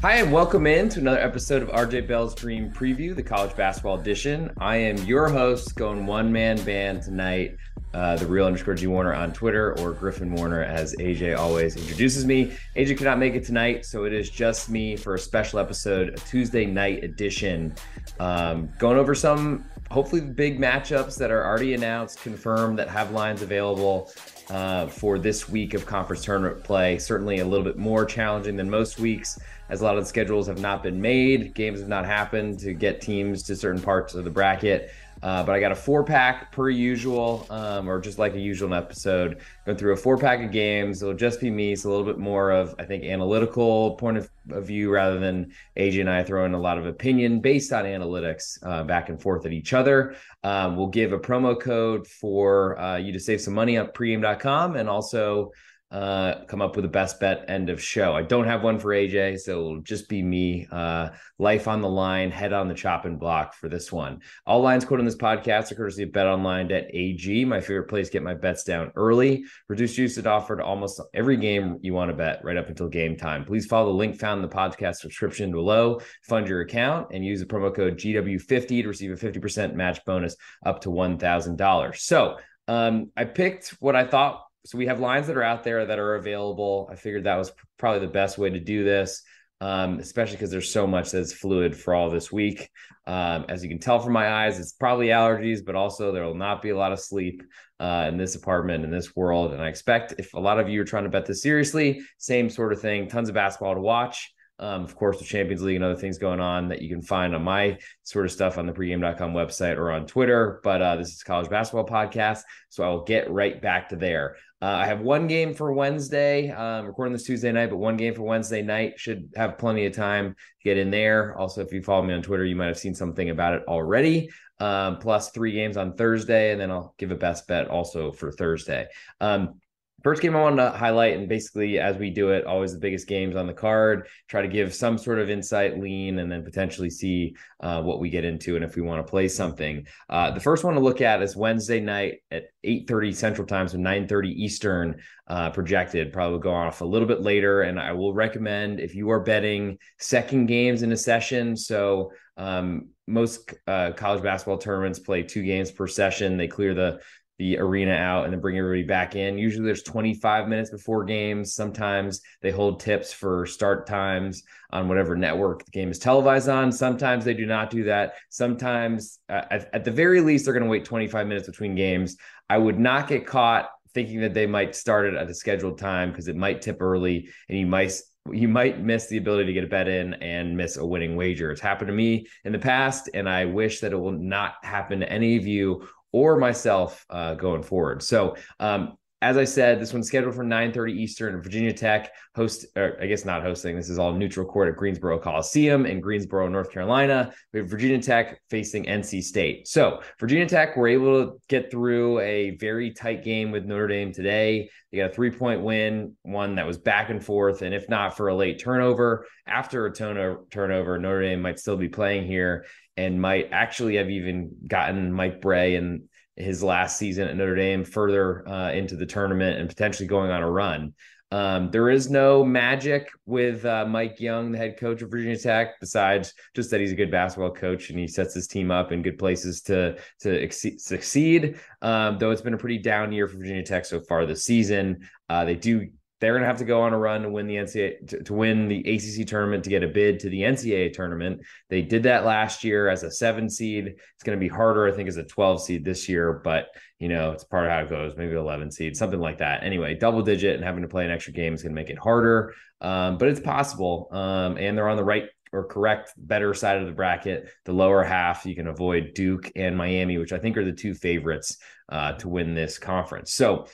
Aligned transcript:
Hi, 0.00 0.18
and 0.18 0.32
welcome 0.32 0.68
in 0.68 0.88
to 0.90 1.00
another 1.00 1.18
episode 1.18 1.60
of 1.60 1.70
RJ 1.70 2.06
Bell's 2.06 2.32
Dream 2.32 2.70
Preview, 2.70 3.16
the 3.16 3.22
college 3.22 3.56
basketball 3.56 3.98
edition. 3.98 4.48
I 4.58 4.76
am 4.76 4.96
your 4.98 5.28
host, 5.28 5.74
going 5.74 6.06
one 6.06 6.32
man 6.32 6.62
band 6.62 7.02
tonight, 7.02 7.56
uh, 7.94 8.14
the 8.14 8.24
real 8.24 8.46
underscore 8.46 8.74
G 8.74 8.86
Warner 8.86 9.12
on 9.12 9.32
Twitter, 9.32 9.76
or 9.80 9.90
Griffin 9.90 10.32
Warner, 10.32 10.62
as 10.62 10.94
AJ 11.00 11.36
always 11.36 11.74
introduces 11.74 12.24
me. 12.24 12.52
AJ 12.76 12.96
could 12.96 13.06
not 13.06 13.18
make 13.18 13.34
it 13.34 13.42
tonight, 13.42 13.84
so 13.84 14.04
it 14.04 14.12
is 14.12 14.30
just 14.30 14.70
me 14.70 14.94
for 14.94 15.16
a 15.16 15.18
special 15.18 15.58
episode, 15.58 16.10
a 16.10 16.16
Tuesday 16.20 16.64
night 16.64 17.02
edition, 17.02 17.74
um, 18.20 18.68
going 18.78 18.98
over 18.98 19.16
some 19.16 19.64
hopefully 19.90 20.20
big 20.20 20.60
matchups 20.60 21.18
that 21.18 21.32
are 21.32 21.44
already 21.44 21.74
announced, 21.74 22.22
confirmed, 22.22 22.78
that 22.78 22.88
have 22.88 23.10
lines 23.10 23.42
available. 23.42 24.12
Uh, 24.48 24.86
for 24.86 25.18
this 25.18 25.46
week 25.46 25.74
of 25.74 25.84
conference 25.84 26.24
tournament 26.24 26.64
play, 26.64 26.96
certainly 26.96 27.40
a 27.40 27.44
little 27.44 27.62
bit 27.62 27.76
more 27.76 28.06
challenging 28.06 28.56
than 28.56 28.70
most 28.70 28.98
weeks 28.98 29.38
as 29.68 29.80
a 29.80 29.84
lot 29.84 29.96
of 29.96 30.04
the 30.04 30.08
schedules 30.08 30.46
have 30.46 30.60
not 30.60 30.82
been 30.82 31.00
made. 31.00 31.54
Games 31.54 31.80
have 31.80 31.88
not 31.88 32.06
happened 32.06 32.58
to 32.60 32.72
get 32.72 33.00
teams 33.00 33.42
to 33.44 33.56
certain 33.56 33.80
parts 33.80 34.14
of 34.14 34.24
the 34.24 34.30
bracket. 34.30 34.90
Uh, 35.22 35.42
but 35.42 35.52
I 35.52 35.60
got 35.60 35.72
a 35.72 35.76
four 35.76 36.04
pack 36.04 36.52
per 36.52 36.70
usual, 36.70 37.46
um, 37.50 37.88
or 37.88 38.00
just 38.00 38.18
like 38.18 38.34
a 38.34 38.40
usual 38.40 38.72
episode, 38.72 39.38
going 39.66 39.76
through 39.76 39.92
a 39.92 39.96
four 39.96 40.16
pack 40.16 40.44
of 40.44 40.52
games. 40.52 41.02
It'll 41.02 41.14
just 41.14 41.40
be 41.40 41.50
me. 41.50 41.72
It's 41.72 41.84
a 41.84 41.88
little 41.88 42.04
bit 42.04 42.18
more 42.18 42.50
of, 42.50 42.74
I 42.78 42.84
think, 42.84 43.04
analytical 43.04 43.96
point 43.96 44.18
of, 44.18 44.30
of 44.50 44.66
view 44.66 44.90
rather 44.90 45.18
than 45.18 45.52
AJ 45.76 46.02
and 46.02 46.10
I 46.10 46.22
throwing 46.22 46.54
a 46.54 46.60
lot 46.60 46.78
of 46.78 46.86
opinion 46.86 47.40
based 47.40 47.72
on 47.72 47.84
analytics 47.84 48.64
uh, 48.64 48.84
back 48.84 49.08
and 49.08 49.20
forth 49.20 49.44
at 49.44 49.52
each 49.52 49.72
other. 49.72 50.14
Um, 50.44 50.76
we'll 50.76 50.86
give 50.86 51.12
a 51.12 51.18
promo 51.18 51.60
code 51.60 52.06
for 52.06 52.78
uh, 52.78 52.96
you 52.96 53.12
to 53.12 53.20
save 53.20 53.40
some 53.40 53.54
money 53.54 53.76
on 53.76 53.88
pregame.com 53.88 54.76
and 54.76 54.88
also 54.88 55.50
uh, 55.90 56.44
come 56.46 56.60
up 56.60 56.76
with 56.76 56.84
a 56.84 56.88
best 56.88 57.18
bet 57.18 57.46
end 57.48 57.70
of 57.70 57.82
show. 57.82 58.14
I 58.14 58.22
don't 58.22 58.46
have 58.46 58.62
one 58.62 58.78
for 58.78 58.88
AJ, 58.88 59.40
so 59.40 59.52
it'll 59.52 59.80
just 59.80 60.08
be 60.08 60.22
me. 60.22 60.66
Uh, 60.70 61.08
life 61.38 61.66
on 61.66 61.80
the 61.80 61.88
line, 61.88 62.30
head 62.30 62.52
on 62.52 62.68
the 62.68 62.74
chopping 62.74 63.16
block 63.16 63.54
for 63.54 63.70
this 63.70 63.90
one. 63.90 64.20
All 64.46 64.60
lines 64.60 64.84
quoted 64.84 65.00
in 65.00 65.06
this 65.06 65.16
podcast 65.16 65.72
are 65.72 65.76
courtesy 65.76 66.02
of 66.02 66.10
BetOnline.ag, 66.10 67.44
my 67.46 67.60
favorite 67.60 67.88
place 67.88 68.08
to 68.08 68.12
get 68.12 68.22
my 68.22 68.34
bets 68.34 68.64
down 68.64 68.92
early. 68.96 69.44
Reduced 69.68 69.96
usage 69.96 70.26
offered 70.26 70.60
almost 70.60 71.00
every 71.14 71.38
game 71.38 71.78
you 71.80 71.94
want 71.94 72.10
to 72.10 72.16
bet 72.16 72.44
right 72.44 72.58
up 72.58 72.68
until 72.68 72.88
game 72.88 73.16
time. 73.16 73.44
Please 73.44 73.64
follow 73.64 73.86
the 73.86 73.98
link 73.98 74.18
found 74.18 74.42
in 74.42 74.48
the 74.48 74.54
podcast 74.54 75.00
description 75.00 75.52
below. 75.52 76.00
Fund 76.24 76.48
your 76.48 76.60
account 76.60 77.08
and 77.12 77.24
use 77.24 77.40
the 77.40 77.46
promo 77.46 77.74
code 77.74 77.96
GW50 77.96 78.82
to 78.82 78.88
receive 78.88 79.10
a 79.10 79.14
50% 79.14 79.74
match 79.74 80.04
bonus 80.04 80.36
up 80.66 80.82
to 80.82 80.90
$1,000. 80.90 81.96
So 81.96 82.36
um, 82.66 83.10
I 83.16 83.24
picked 83.24 83.70
what 83.80 83.96
I 83.96 84.04
thought 84.04 84.44
so 84.64 84.78
we 84.78 84.86
have 84.86 85.00
lines 85.00 85.26
that 85.26 85.36
are 85.36 85.42
out 85.42 85.64
there 85.64 85.86
that 85.86 85.98
are 85.98 86.16
available. 86.16 86.88
I 86.90 86.96
figured 86.96 87.24
that 87.24 87.36
was 87.36 87.52
probably 87.78 88.00
the 88.00 88.12
best 88.12 88.38
way 88.38 88.50
to 88.50 88.60
do 88.60 88.84
this, 88.84 89.22
um, 89.60 89.98
especially 89.98 90.36
because 90.36 90.50
there's 90.50 90.72
so 90.72 90.86
much 90.86 91.10
that's 91.10 91.32
fluid 91.32 91.76
for 91.76 91.94
all 91.94 92.10
this 92.10 92.30
week. 92.30 92.68
Um, 93.06 93.46
as 93.48 93.62
you 93.62 93.68
can 93.68 93.78
tell 93.78 93.98
from 93.98 94.12
my 94.12 94.28
eyes, 94.28 94.58
it's 94.58 94.72
probably 94.72 95.06
allergies, 95.06 95.64
but 95.64 95.74
also 95.74 96.12
there 96.12 96.24
will 96.24 96.34
not 96.34 96.60
be 96.60 96.70
a 96.70 96.76
lot 96.76 96.92
of 96.92 97.00
sleep 97.00 97.42
uh, 97.80 98.06
in 98.08 98.18
this 98.18 98.34
apartment, 98.34 98.84
in 98.84 98.90
this 98.90 99.16
world. 99.16 99.52
And 99.52 99.62
I 99.62 99.68
expect 99.68 100.14
if 100.18 100.34
a 100.34 100.40
lot 100.40 100.60
of 100.60 100.68
you 100.68 100.82
are 100.82 100.84
trying 100.84 101.04
to 101.04 101.10
bet 101.10 101.26
this 101.26 101.42
seriously, 101.42 102.02
same 102.18 102.50
sort 102.50 102.72
of 102.72 102.80
thing, 102.80 103.08
tons 103.08 103.28
of 103.28 103.34
basketball 103.34 103.74
to 103.74 103.80
watch. 103.80 104.32
Um, 104.60 104.82
of 104.82 104.96
course, 104.96 105.18
the 105.18 105.24
Champions 105.24 105.62
League 105.62 105.76
and 105.76 105.84
other 105.84 105.96
things 105.96 106.18
going 106.18 106.40
on 106.40 106.68
that 106.68 106.82
you 106.82 106.88
can 106.88 107.02
find 107.02 107.34
on 107.34 107.42
my 107.44 107.78
sort 108.02 108.26
of 108.26 108.32
stuff 108.32 108.58
on 108.58 108.66
the 108.66 108.72
pregame.com 108.72 109.32
website 109.32 109.76
or 109.76 109.92
on 109.92 110.06
Twitter. 110.06 110.60
But 110.64 110.82
uh, 110.82 110.96
this 110.96 111.14
is 111.14 111.22
college 111.22 111.48
basketball 111.48 111.86
podcast. 111.86 112.40
So 112.68 112.82
I 112.84 112.88
will 112.88 113.04
get 113.04 113.30
right 113.30 113.60
back 113.60 113.90
to 113.90 113.96
there. 113.96 114.36
Uh, 114.60 114.66
I 114.66 114.86
have 114.86 115.00
one 115.00 115.28
game 115.28 115.54
for 115.54 115.72
Wednesday. 115.72 116.50
Um, 116.50 116.86
recording 116.86 117.12
this 117.12 117.24
Tuesday 117.24 117.52
night, 117.52 117.70
but 117.70 117.76
one 117.76 117.96
game 117.96 118.14
for 118.14 118.22
Wednesday 118.22 118.62
night. 118.62 118.98
Should 118.98 119.30
have 119.36 119.58
plenty 119.58 119.86
of 119.86 119.94
time 119.94 120.30
to 120.30 120.64
get 120.64 120.76
in 120.76 120.90
there. 120.90 121.38
Also, 121.38 121.60
if 121.60 121.72
you 121.72 121.80
follow 121.80 122.02
me 122.02 122.14
on 122.14 122.22
Twitter, 122.22 122.44
you 122.44 122.56
might 122.56 122.66
have 122.66 122.78
seen 122.78 122.94
something 122.94 123.30
about 123.30 123.54
it 123.54 123.62
already. 123.68 124.30
Um, 124.58 124.98
plus 124.98 125.30
three 125.30 125.52
games 125.52 125.76
on 125.76 125.94
Thursday, 125.94 126.50
and 126.50 126.60
then 126.60 126.72
I'll 126.72 126.94
give 126.98 127.12
a 127.12 127.16
best 127.16 127.46
bet 127.46 127.68
also 127.68 128.10
for 128.10 128.32
Thursday. 128.32 128.88
Um, 129.20 129.60
First 130.04 130.22
game 130.22 130.36
I 130.36 130.40
wanted 130.40 130.62
to 130.62 130.70
highlight, 130.70 131.16
and 131.16 131.28
basically 131.28 131.80
as 131.80 131.96
we 131.96 132.10
do 132.10 132.30
it, 132.30 132.44
always 132.44 132.72
the 132.72 132.78
biggest 132.78 133.08
games 133.08 133.34
on 133.34 133.48
the 133.48 133.52
card. 133.52 134.06
Try 134.28 134.42
to 134.42 134.48
give 134.48 134.72
some 134.72 134.96
sort 134.96 135.18
of 135.18 135.28
insight, 135.28 135.80
lean, 135.80 136.20
and 136.20 136.30
then 136.30 136.44
potentially 136.44 136.88
see 136.88 137.34
uh, 137.58 137.82
what 137.82 137.98
we 137.98 138.08
get 138.08 138.24
into 138.24 138.54
and 138.54 138.64
if 138.64 138.76
we 138.76 138.82
want 138.82 139.04
to 139.04 139.10
play 139.10 139.26
something. 139.26 139.88
Uh, 140.08 140.30
the 140.30 140.38
first 140.38 140.62
one 140.62 140.74
to 140.74 140.80
look 140.80 141.00
at 141.00 141.20
is 141.20 141.34
Wednesday 141.34 141.80
night 141.80 142.22
at 142.30 142.44
8:30 142.64 143.12
Central 143.12 143.46
Time, 143.46 143.66
so 143.66 143.76
9:30 143.76 144.28
Eastern 144.28 145.00
uh, 145.26 145.50
projected. 145.50 146.12
Probably 146.12 146.38
go 146.38 146.54
off 146.54 146.80
a 146.80 146.84
little 146.84 147.08
bit 147.08 147.22
later, 147.22 147.62
and 147.62 147.80
I 147.80 147.90
will 147.90 148.14
recommend 148.14 148.78
if 148.78 148.94
you 148.94 149.10
are 149.10 149.20
betting 149.20 149.78
second 149.98 150.46
games 150.46 150.82
in 150.82 150.92
a 150.92 150.96
session. 150.96 151.56
So 151.56 152.12
um, 152.36 152.90
most 153.08 153.52
uh, 153.66 153.92
college 153.96 154.22
basketball 154.22 154.58
tournaments 154.58 155.00
play 155.00 155.24
two 155.24 155.42
games 155.42 155.72
per 155.72 155.88
session. 155.88 156.36
They 156.36 156.46
clear 156.46 156.72
the 156.72 157.00
the 157.38 157.58
arena 157.58 157.92
out 157.92 158.24
and 158.24 158.32
then 158.32 158.40
bring 158.40 158.58
everybody 158.58 158.82
back 158.82 159.14
in. 159.14 159.38
Usually 159.38 159.64
there's 159.64 159.84
25 159.84 160.48
minutes 160.48 160.70
before 160.70 161.04
games. 161.04 161.54
Sometimes 161.54 162.20
they 162.42 162.50
hold 162.50 162.80
tips 162.80 163.12
for 163.12 163.46
start 163.46 163.86
times 163.86 164.42
on 164.70 164.88
whatever 164.88 165.16
network 165.16 165.64
the 165.64 165.70
game 165.70 165.90
is 165.90 165.98
televised 165.98 166.48
on. 166.48 166.72
Sometimes 166.72 167.24
they 167.24 167.34
do 167.34 167.46
not 167.46 167.70
do 167.70 167.84
that. 167.84 168.14
Sometimes, 168.28 169.20
uh, 169.28 169.42
at, 169.50 169.72
at 169.72 169.84
the 169.84 169.90
very 169.90 170.20
least, 170.20 170.44
they're 170.44 170.54
going 170.54 170.64
to 170.64 170.70
wait 170.70 170.84
25 170.84 171.26
minutes 171.26 171.48
between 171.48 171.76
games. 171.76 172.16
I 172.50 172.58
would 172.58 172.78
not 172.78 173.06
get 173.06 173.26
caught 173.26 173.70
thinking 173.94 174.20
that 174.20 174.34
they 174.34 174.46
might 174.46 174.74
start 174.74 175.06
it 175.06 175.14
at 175.14 175.30
a 175.30 175.34
scheduled 175.34 175.78
time 175.78 176.10
because 176.10 176.28
it 176.28 176.36
might 176.36 176.60
tip 176.60 176.82
early 176.82 177.28
and 177.48 177.58
you 177.58 177.66
might 177.66 177.92
you 178.32 178.48
might 178.48 178.82
miss 178.82 179.06
the 179.06 179.16
ability 179.16 179.46
to 179.46 179.52
get 179.52 179.64
a 179.64 179.68
bet 179.68 179.88
in 179.88 180.14
and 180.14 180.56
miss 180.56 180.76
a 180.76 180.84
winning 180.84 181.16
wager. 181.16 181.50
It's 181.50 181.60
happened 181.60 181.88
to 181.88 181.94
me 181.94 182.26
in 182.44 182.52
the 182.52 182.58
past, 182.58 183.08
and 183.14 183.28
I 183.28 183.46
wish 183.46 183.80
that 183.80 183.92
it 183.92 183.96
will 183.96 184.12
not 184.12 184.54
happen 184.62 185.00
to 185.00 185.10
any 185.10 185.36
of 185.36 185.46
you 185.46 185.88
or 186.12 186.38
myself 186.38 187.04
uh, 187.10 187.34
going 187.34 187.62
forward. 187.62 188.02
So, 188.02 188.36
um, 188.60 188.96
as 189.20 189.36
I 189.36 189.44
said, 189.44 189.80
this 189.80 189.92
one's 189.92 190.06
scheduled 190.06 190.34
for 190.34 190.44
9:30 190.44 190.92
Eastern. 190.92 191.42
Virginia 191.42 191.72
Tech 191.72 192.12
host, 192.36 192.66
I 192.76 193.06
guess 193.06 193.24
not 193.24 193.42
hosting. 193.42 193.74
This 193.74 193.90
is 193.90 193.98
all 193.98 194.12
neutral 194.12 194.46
court 194.46 194.68
at 194.68 194.76
Greensboro 194.76 195.18
Coliseum 195.18 195.86
in 195.86 196.00
Greensboro, 196.00 196.46
North 196.46 196.70
Carolina. 196.70 197.32
We 197.52 197.60
have 197.60 197.68
Virginia 197.68 198.00
Tech 198.00 198.40
facing 198.48 198.84
NC 198.84 199.24
State. 199.24 199.66
So 199.66 200.02
Virginia 200.20 200.46
Tech 200.46 200.76
were 200.76 200.86
able 200.86 201.24
to 201.24 201.40
get 201.48 201.68
through 201.68 202.20
a 202.20 202.56
very 202.58 202.92
tight 202.92 203.24
game 203.24 203.50
with 203.50 203.64
Notre 203.64 203.88
Dame 203.88 204.12
today. 204.12 204.70
They 204.92 204.98
got 204.98 205.10
a 205.10 205.14
three 205.14 205.32
point 205.32 205.62
win, 205.62 206.16
one 206.22 206.54
that 206.54 206.66
was 206.66 206.78
back 206.78 207.10
and 207.10 207.22
forth, 207.22 207.62
and 207.62 207.74
if 207.74 207.88
not 207.88 208.16
for 208.16 208.28
a 208.28 208.36
late 208.36 208.60
turnover, 208.60 209.26
after 209.48 209.86
a 209.86 209.92
turnover, 209.92 210.98
Notre 210.98 211.22
Dame 211.22 211.42
might 211.42 211.58
still 211.58 211.76
be 211.76 211.88
playing 211.88 212.26
here 212.26 212.66
and 212.98 213.22
might 213.22 213.48
actually 213.52 213.96
have 213.96 214.10
even 214.10 214.50
gotten 214.66 215.12
Mike 215.12 215.40
Brey 215.40 215.76
and 215.76 216.02
his 216.36 216.62
last 216.62 216.98
season 216.98 217.28
at 217.28 217.36
Notre 217.36 217.54
Dame 217.54 217.84
further 217.84 218.46
uh, 218.46 218.72
into 218.72 218.96
the 218.96 219.06
tournament 219.06 219.58
and 219.58 219.68
potentially 219.68 220.08
going 220.08 220.30
on 220.30 220.42
a 220.42 220.50
run. 220.50 220.94
Um, 221.30 221.70
there 221.70 221.90
is 221.90 222.10
no 222.10 222.42
magic 222.42 223.08
with 223.26 223.64
uh, 223.64 223.84
Mike 223.86 224.18
Young, 224.18 224.50
the 224.50 224.58
head 224.58 224.78
coach 224.78 225.02
of 225.02 225.10
Virginia 225.10 225.38
Tech, 225.38 225.78
besides 225.78 226.32
just 226.56 226.70
that 226.70 226.80
he's 226.80 226.92
a 226.92 226.96
good 226.96 227.10
basketball 227.10 227.52
coach 227.52 227.90
and 227.90 227.98
he 227.98 228.08
sets 228.08 228.34
his 228.34 228.46
team 228.46 228.70
up 228.70 228.92
in 228.92 229.02
good 229.02 229.18
places 229.18 229.60
to 229.62 229.96
to 230.20 230.50
succeed. 230.50 231.60
Um, 231.82 232.18
though 232.18 232.30
it's 232.30 232.40
been 232.40 232.54
a 232.54 232.58
pretty 232.58 232.78
down 232.78 233.12
year 233.12 233.28
for 233.28 233.36
Virginia 233.36 233.62
Tech 233.62 233.84
so 233.84 234.00
far 234.00 234.26
this 234.26 234.44
season, 234.44 235.06
uh, 235.28 235.44
they 235.44 235.54
do 235.54 235.88
they're 236.20 236.32
going 236.32 236.42
to 236.42 236.48
have 236.48 236.58
to 236.58 236.64
go 236.64 236.82
on 236.82 236.92
a 236.92 236.98
run 236.98 237.22
to 237.22 237.30
win 237.30 237.46
the 237.46 237.56
NCAA 237.56 238.08
to, 238.08 238.22
to, 238.24 238.34
win 238.34 238.68
the 238.68 238.80
ACC 238.80 239.26
tournament 239.26 239.64
to 239.64 239.70
get 239.70 239.82
a 239.82 239.88
bid 239.88 240.20
to 240.20 240.28
the 240.28 240.42
NCAA 240.42 240.92
tournament. 240.92 241.42
They 241.68 241.82
did 241.82 242.04
that 242.04 242.24
last 242.24 242.64
year 242.64 242.88
as 242.88 243.02
a 243.02 243.10
seven 243.10 243.48
seed. 243.48 243.86
It's 243.86 244.24
going 244.24 244.38
to 244.38 244.40
be 244.40 244.48
harder, 244.48 244.86
I 244.86 244.92
think, 244.92 245.08
as 245.08 245.16
a 245.16 245.24
12 245.24 245.62
seed 245.62 245.84
this 245.84 246.08
year, 246.08 246.40
but 246.44 246.68
you 246.98 247.08
know, 247.08 247.30
it's 247.30 247.44
part 247.44 247.66
of 247.66 247.70
how 247.70 247.78
it 247.80 247.90
goes. 247.90 248.16
Maybe 248.16 248.34
11 248.34 248.72
seed, 248.72 248.96
something 248.96 249.20
like 249.20 249.38
that. 249.38 249.62
Anyway, 249.62 249.94
double 249.94 250.22
digit 250.22 250.56
and 250.56 250.64
having 250.64 250.82
to 250.82 250.88
play 250.88 251.04
an 251.04 251.12
extra 251.12 251.32
game 251.32 251.54
is 251.54 251.62
going 251.62 251.74
to 251.74 251.80
make 251.80 251.90
it 251.90 251.98
harder, 251.98 252.54
um, 252.80 253.18
but 253.18 253.28
it's 253.28 253.40
possible. 253.40 254.08
Um, 254.10 254.56
and 254.58 254.76
they're 254.76 254.88
on 254.88 254.96
the 254.96 255.04
right 255.04 255.24
or 255.52 255.64
correct 255.64 256.12
better 256.16 256.52
side 256.54 256.80
of 256.80 256.86
the 256.86 256.92
bracket. 256.92 257.48
The 257.64 257.72
lower 257.72 258.02
half, 258.02 258.44
you 258.44 258.54
can 258.54 258.66
avoid 258.66 259.12
Duke 259.14 259.50
and 259.56 259.76
Miami, 259.76 260.18
which 260.18 260.32
I 260.32 260.38
think 260.38 260.56
are 260.56 260.64
the 260.64 260.72
two 260.72 260.94
favorites 260.94 261.56
uh, 261.88 262.12
to 262.14 262.28
win 262.28 262.54
this 262.54 262.78
conference. 262.78 263.32
So 263.32 263.66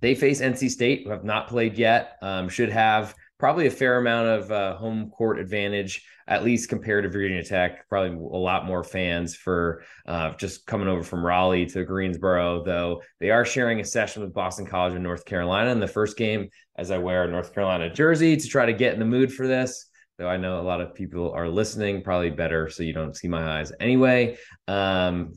they 0.00 0.14
face 0.14 0.40
NC 0.40 0.70
State, 0.70 1.04
who 1.04 1.10
have 1.10 1.24
not 1.24 1.48
played 1.48 1.76
yet, 1.76 2.16
um, 2.22 2.48
should 2.48 2.70
have 2.70 3.14
probably 3.38 3.66
a 3.66 3.70
fair 3.70 3.98
amount 3.98 4.28
of 4.28 4.50
uh, 4.50 4.76
home 4.76 5.10
court 5.10 5.38
advantage, 5.38 6.04
at 6.26 6.44
least 6.44 6.68
compared 6.68 7.04
to 7.04 7.10
Virginia 7.10 7.42
Tech. 7.42 7.88
Probably 7.88 8.16
a 8.16 8.36
lot 8.36 8.66
more 8.66 8.82
fans 8.82 9.34
for 9.34 9.82
uh, 10.06 10.34
just 10.34 10.66
coming 10.66 10.88
over 10.88 11.02
from 11.02 11.24
Raleigh 11.24 11.66
to 11.66 11.84
Greensboro, 11.84 12.64
though 12.64 13.02
they 13.20 13.30
are 13.30 13.44
sharing 13.44 13.80
a 13.80 13.84
session 13.84 14.22
with 14.22 14.34
Boston 14.34 14.66
College 14.66 14.94
in 14.94 15.02
North 15.02 15.24
Carolina 15.24 15.70
in 15.70 15.80
the 15.80 15.86
first 15.86 16.16
game 16.16 16.48
as 16.76 16.90
I 16.90 16.98
wear 16.98 17.24
a 17.24 17.30
North 17.30 17.54
Carolina 17.54 17.92
jersey 17.92 18.36
to 18.36 18.48
try 18.48 18.66
to 18.66 18.72
get 18.72 18.92
in 18.92 18.98
the 18.98 19.06
mood 19.06 19.32
for 19.32 19.46
this. 19.46 19.86
Though 20.18 20.28
I 20.28 20.36
know 20.36 20.60
a 20.60 20.62
lot 20.62 20.80
of 20.80 20.96
people 20.96 21.30
are 21.32 21.48
listening, 21.48 22.02
probably 22.02 22.30
better 22.30 22.68
so 22.68 22.82
you 22.82 22.92
don't 22.92 23.16
see 23.16 23.28
my 23.28 23.60
eyes 23.60 23.70
anyway. 23.78 24.36
Um, 24.66 25.34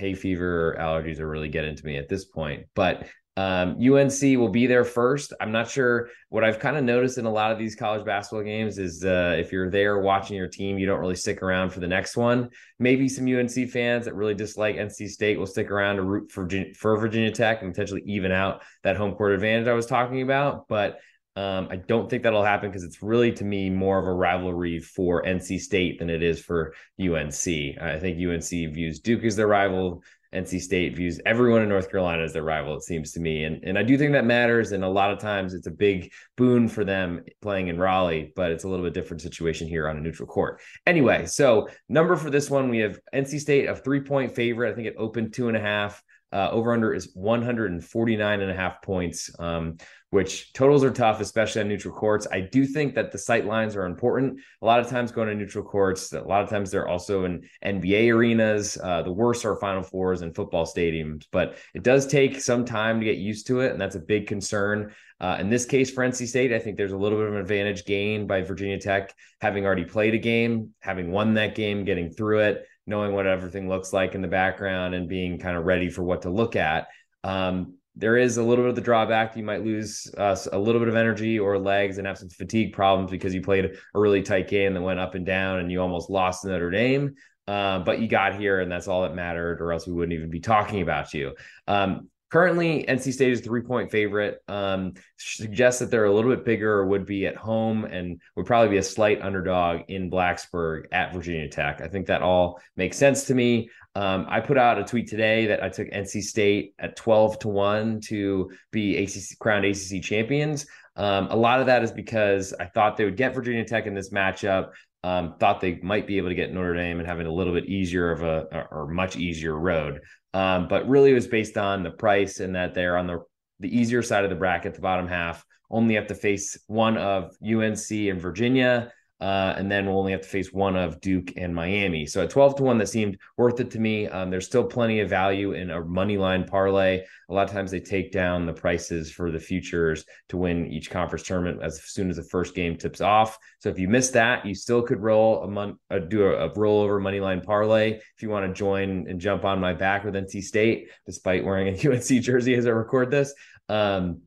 hay 0.00 0.14
fever 0.14 0.76
allergies 0.78 1.18
are 1.18 1.28
really 1.28 1.48
getting 1.48 1.74
to 1.74 1.84
me 1.84 1.96
at 1.96 2.08
this 2.08 2.24
point. 2.24 2.66
But 2.76 3.06
Um, 3.36 3.76
UNC 3.80 4.20
will 4.38 4.48
be 4.48 4.66
there 4.66 4.84
first. 4.84 5.32
I'm 5.40 5.52
not 5.52 5.70
sure. 5.70 6.10
What 6.28 6.44
I've 6.44 6.58
kind 6.58 6.76
of 6.76 6.84
noticed 6.84 7.16
in 7.16 7.26
a 7.26 7.32
lot 7.32 7.52
of 7.52 7.58
these 7.58 7.74
college 7.74 8.04
basketball 8.04 8.44
games 8.44 8.78
is 8.78 9.04
uh, 9.04 9.36
if 9.38 9.52
you're 9.52 9.70
there 9.70 10.00
watching 10.00 10.36
your 10.36 10.48
team, 10.48 10.78
you 10.78 10.86
don't 10.86 11.00
really 11.00 11.14
stick 11.14 11.42
around 11.42 11.70
for 11.70 11.80
the 11.80 11.88
next 11.88 12.16
one. 12.16 12.50
Maybe 12.78 13.08
some 13.08 13.26
UNC 13.26 13.70
fans 13.70 14.04
that 14.04 14.14
really 14.14 14.34
dislike 14.34 14.76
NC 14.76 15.08
State 15.08 15.38
will 15.38 15.46
stick 15.46 15.70
around 15.70 15.96
to 15.96 16.02
root 16.02 16.30
for 16.30 16.48
for 16.76 16.98
Virginia 16.98 17.30
Tech 17.30 17.62
and 17.62 17.72
potentially 17.72 18.02
even 18.04 18.32
out 18.32 18.62
that 18.82 18.96
home 18.96 19.14
court 19.14 19.32
advantage 19.32 19.68
I 19.68 19.74
was 19.74 19.86
talking 19.86 20.22
about. 20.22 20.68
But 20.68 20.98
um, 21.36 21.68
I 21.70 21.76
don't 21.76 22.10
think 22.10 22.24
that'll 22.24 22.42
happen 22.42 22.68
because 22.68 22.82
it's 22.82 23.02
really, 23.02 23.32
to 23.32 23.44
me, 23.44 23.70
more 23.70 23.98
of 23.98 24.06
a 24.06 24.12
rivalry 24.12 24.80
for 24.80 25.22
NC 25.22 25.60
State 25.60 26.00
than 26.00 26.10
it 26.10 26.22
is 26.22 26.42
for 26.42 26.74
UNC. 27.00 27.78
I 27.80 27.98
think 28.00 28.18
UNC 28.18 28.74
views 28.74 28.98
Duke 28.98 29.24
as 29.24 29.36
their 29.36 29.46
rival. 29.46 30.02
NC 30.34 30.60
State 30.60 30.96
views 30.96 31.20
everyone 31.26 31.62
in 31.62 31.68
North 31.68 31.90
Carolina 31.90 32.22
as 32.22 32.32
their 32.32 32.42
rival, 32.42 32.76
it 32.76 32.82
seems 32.82 33.12
to 33.12 33.20
me. 33.20 33.44
And, 33.44 33.62
and 33.64 33.78
I 33.78 33.82
do 33.82 33.98
think 33.98 34.12
that 34.12 34.24
matters. 34.24 34.72
And 34.72 34.84
a 34.84 34.88
lot 34.88 35.10
of 35.10 35.18
times 35.18 35.54
it's 35.54 35.66
a 35.66 35.72
big 35.72 36.12
boon 36.36 36.68
for 36.68 36.84
them 36.84 37.24
playing 37.42 37.68
in 37.68 37.78
Raleigh, 37.78 38.32
but 38.36 38.52
it's 38.52 38.64
a 38.64 38.68
little 38.68 38.84
bit 38.84 38.94
different 38.94 39.22
situation 39.22 39.66
here 39.66 39.88
on 39.88 39.96
a 39.96 40.00
neutral 40.00 40.28
court. 40.28 40.60
Anyway, 40.86 41.26
so 41.26 41.68
number 41.88 42.16
for 42.16 42.30
this 42.30 42.48
one, 42.48 42.68
we 42.68 42.78
have 42.78 43.00
NC 43.14 43.40
State 43.40 43.68
a 43.68 43.74
three 43.74 44.00
point 44.00 44.34
favorite. 44.34 44.70
I 44.70 44.74
think 44.74 44.86
it 44.86 44.94
opened 44.96 45.34
two 45.34 45.48
and 45.48 45.56
a 45.56 45.60
half. 45.60 46.02
Uh, 46.32 46.48
over 46.50 46.72
under 46.72 46.94
is 46.94 47.10
149 47.14 48.40
and 48.40 48.50
a 48.50 48.54
half 48.54 48.82
points. 48.82 49.30
Um, 49.38 49.78
which 50.10 50.52
totals 50.52 50.82
are 50.82 50.90
tough, 50.90 51.20
especially 51.20 51.62
on 51.62 51.68
neutral 51.68 51.94
courts. 51.94 52.26
I 52.30 52.40
do 52.40 52.66
think 52.66 52.94
that 52.96 53.12
the 53.12 53.18
sight 53.18 53.46
lines 53.46 53.76
are 53.76 53.86
important. 53.86 54.40
A 54.60 54.66
lot 54.66 54.80
of 54.80 54.88
times 54.88 55.12
going 55.12 55.28
to 55.28 55.34
neutral 55.34 55.64
courts, 55.64 56.12
a 56.12 56.20
lot 56.20 56.42
of 56.42 56.50
times 56.50 56.70
they're 56.70 56.88
also 56.88 57.24
in 57.24 57.48
NBA 57.64 58.12
arenas. 58.12 58.76
Uh, 58.82 59.02
the 59.02 59.12
worst 59.12 59.44
are 59.44 59.54
Final 59.56 59.82
Fours 59.82 60.22
and 60.22 60.34
football 60.34 60.66
stadiums, 60.66 61.26
but 61.30 61.56
it 61.74 61.84
does 61.84 62.08
take 62.08 62.40
some 62.40 62.64
time 62.64 62.98
to 62.98 63.06
get 63.06 63.18
used 63.18 63.46
to 63.46 63.60
it, 63.60 63.70
and 63.70 63.80
that's 63.80 63.94
a 63.94 64.00
big 64.00 64.26
concern. 64.26 64.92
Uh, 65.20 65.36
in 65.38 65.48
this 65.48 65.64
case, 65.64 65.90
for 65.90 66.02
NC 66.04 66.26
State, 66.26 66.52
I 66.52 66.58
think 66.58 66.76
there's 66.76 66.92
a 66.92 66.98
little 66.98 67.18
bit 67.18 67.28
of 67.28 67.34
an 67.34 67.40
advantage 67.40 67.84
gained 67.84 68.26
by 68.26 68.40
Virginia 68.40 68.78
Tech 68.78 69.14
having 69.40 69.64
already 69.64 69.84
played 69.84 70.14
a 70.14 70.18
game, 70.18 70.70
having 70.80 71.12
won 71.12 71.34
that 71.34 71.54
game, 71.54 71.84
getting 71.84 72.10
through 72.10 72.40
it, 72.40 72.66
knowing 72.86 73.12
what 73.12 73.26
everything 73.26 73.68
looks 73.68 73.92
like 73.92 74.14
in 74.14 74.22
the 74.22 74.28
background, 74.28 74.94
and 74.94 75.08
being 75.08 75.38
kind 75.38 75.56
of 75.56 75.64
ready 75.64 75.88
for 75.88 76.02
what 76.02 76.22
to 76.22 76.30
look 76.30 76.56
at. 76.56 76.88
Um, 77.24 77.74
there 77.96 78.16
is 78.16 78.36
a 78.36 78.42
little 78.42 78.64
bit 78.64 78.70
of 78.70 78.76
the 78.76 78.80
drawback. 78.80 79.36
You 79.36 79.42
might 79.42 79.64
lose 79.64 80.10
uh, 80.16 80.36
a 80.52 80.58
little 80.58 80.80
bit 80.80 80.88
of 80.88 80.96
energy 80.96 81.38
or 81.38 81.58
legs 81.58 81.98
and 81.98 82.06
have 82.06 82.18
some 82.18 82.30
fatigue 82.30 82.72
problems 82.72 83.10
because 83.10 83.34
you 83.34 83.42
played 83.42 83.64
a 83.66 83.98
really 83.98 84.22
tight 84.22 84.48
game 84.48 84.74
that 84.74 84.80
went 84.80 85.00
up 85.00 85.14
and 85.14 85.26
down 85.26 85.58
and 85.58 85.70
you 85.70 85.80
almost 85.80 86.08
lost 86.08 86.44
Notre 86.44 86.70
Dame. 86.70 87.14
Uh, 87.48 87.80
but 87.80 88.00
you 88.00 88.06
got 88.06 88.38
here 88.38 88.60
and 88.60 88.70
that's 88.70 88.86
all 88.86 89.02
that 89.02 89.14
mattered, 89.14 89.60
or 89.60 89.72
else 89.72 89.86
we 89.86 89.92
wouldn't 89.92 90.16
even 90.16 90.30
be 90.30 90.40
talking 90.40 90.82
about 90.82 91.12
you. 91.12 91.34
Um, 91.66 92.08
currently, 92.30 92.84
NC 92.88 93.12
State 93.12 93.32
is 93.32 93.40
three 93.40 93.62
point 93.62 93.90
favorite. 93.90 94.42
Um, 94.48 94.94
suggests 95.16 95.80
that 95.80 95.90
they're 95.90 96.06
a 96.06 96.12
little 96.12 96.30
bit 96.30 96.44
bigger 96.44 96.72
or 96.72 96.86
would 96.86 97.04
be 97.04 97.26
at 97.26 97.36
home 97.36 97.84
and 97.84 98.20
would 98.36 98.46
probably 98.46 98.70
be 98.70 98.78
a 98.78 98.82
slight 98.82 99.20
underdog 99.20 99.82
in 99.88 100.10
Blacksburg 100.10 100.84
at 100.92 101.12
Virginia 101.12 101.48
Tech. 101.48 101.80
I 101.80 101.88
think 101.88 102.06
that 102.06 102.22
all 102.22 102.60
makes 102.76 102.96
sense 102.96 103.24
to 103.24 103.34
me. 103.34 103.70
Um, 103.94 104.26
I 104.28 104.40
put 104.40 104.56
out 104.56 104.78
a 104.78 104.84
tweet 104.84 105.08
today 105.08 105.46
that 105.46 105.62
I 105.62 105.68
took 105.68 105.88
NC 105.88 106.22
State 106.22 106.74
at 106.78 106.96
12 106.96 107.40
to 107.40 107.48
1 107.48 108.00
to 108.02 108.50
be 108.70 108.96
ACC 108.96 109.38
crowned 109.38 109.64
ACC 109.64 110.02
champions. 110.02 110.66
Um, 110.96 111.28
a 111.30 111.36
lot 111.36 111.60
of 111.60 111.66
that 111.66 111.82
is 111.82 111.92
because 111.92 112.52
I 112.58 112.66
thought 112.66 112.96
they 112.96 113.04
would 113.04 113.16
get 113.16 113.34
Virginia 113.34 113.64
Tech 113.64 113.86
in 113.86 113.94
this 113.94 114.10
matchup. 114.10 114.70
Um, 115.02 115.36
thought 115.38 115.62
they 115.62 115.80
might 115.82 116.06
be 116.06 116.18
able 116.18 116.28
to 116.28 116.34
get 116.34 116.52
Notre 116.52 116.74
Dame 116.74 116.98
and 116.98 117.08
having 117.08 117.26
a 117.26 117.32
little 117.32 117.54
bit 117.54 117.64
easier 117.64 118.12
of 118.12 118.22
a 118.22 118.66
or 118.70 118.86
much 118.86 119.16
easier 119.16 119.58
road. 119.58 120.00
Um, 120.34 120.68
but 120.68 120.88
really, 120.88 121.10
it 121.10 121.14
was 121.14 121.26
based 121.26 121.56
on 121.56 121.82
the 121.82 121.90
price 121.90 122.40
and 122.40 122.54
that 122.54 122.74
they're 122.74 122.98
on 122.98 123.06
the 123.06 123.24
the 123.60 123.74
easier 123.74 124.02
side 124.02 124.24
of 124.24 124.30
the 124.30 124.36
bracket, 124.36 124.74
the 124.74 124.80
bottom 124.80 125.06
half. 125.06 125.44
Only 125.70 125.94
have 125.94 126.08
to 126.08 126.14
face 126.14 126.58
one 126.66 126.96
of 126.96 127.30
UNC 127.42 127.90
and 127.90 128.20
Virginia. 128.20 128.92
Uh, 129.20 129.54
and 129.58 129.70
then 129.70 129.86
we'll 129.86 129.98
only 129.98 130.12
have 130.12 130.22
to 130.22 130.28
face 130.28 130.50
one 130.52 130.76
of 130.76 131.00
Duke 131.00 131.32
and 131.36 131.54
Miami. 131.54 132.06
So 132.06 132.22
at 132.22 132.30
12 132.30 132.56
to 132.56 132.62
1, 132.62 132.78
that 132.78 132.88
seemed 132.88 133.18
worth 133.36 133.60
it 133.60 133.70
to 133.72 133.78
me. 133.78 134.06
Um, 134.06 134.30
there's 134.30 134.46
still 134.46 134.64
plenty 134.64 135.00
of 135.00 135.10
value 135.10 135.52
in 135.52 135.70
a 135.70 135.84
money 135.84 136.16
line 136.16 136.44
parlay. 136.44 137.04
A 137.28 137.34
lot 137.34 137.46
of 137.46 137.52
times 137.52 137.70
they 137.70 137.80
take 137.80 138.12
down 138.12 138.46
the 138.46 138.52
prices 138.52 139.12
for 139.12 139.30
the 139.30 139.38
futures 139.38 140.06
to 140.30 140.38
win 140.38 140.72
each 140.72 140.90
conference 140.90 141.26
tournament 141.26 141.62
as 141.62 141.82
soon 141.84 142.08
as 142.08 142.16
the 142.16 142.22
first 142.22 142.54
game 142.54 142.76
tips 142.76 143.02
off. 143.02 143.38
So 143.58 143.68
if 143.68 143.78
you 143.78 143.88
miss 143.88 144.10
that, 144.10 144.46
you 144.46 144.54
still 144.54 144.82
could 144.82 145.00
roll 145.00 145.42
a 145.42 145.48
month, 145.48 145.76
uh, 145.90 145.98
do 145.98 146.24
a, 146.24 146.46
a 146.46 146.50
rollover 146.54 147.00
money 147.00 147.20
line 147.20 147.42
parlay 147.42 147.92
if 147.92 148.22
you 148.22 148.30
want 148.30 148.46
to 148.46 148.54
join 148.54 149.06
and 149.06 149.20
jump 149.20 149.44
on 149.44 149.60
my 149.60 149.74
back 149.74 150.04
with 150.04 150.14
NC 150.14 150.42
State, 150.42 150.88
despite 151.04 151.44
wearing 151.44 151.68
a 151.68 151.72
UNC 151.90 152.22
jersey 152.22 152.54
as 152.54 152.66
I 152.66 152.70
record 152.70 153.10
this. 153.10 153.34
Um, 153.68 154.22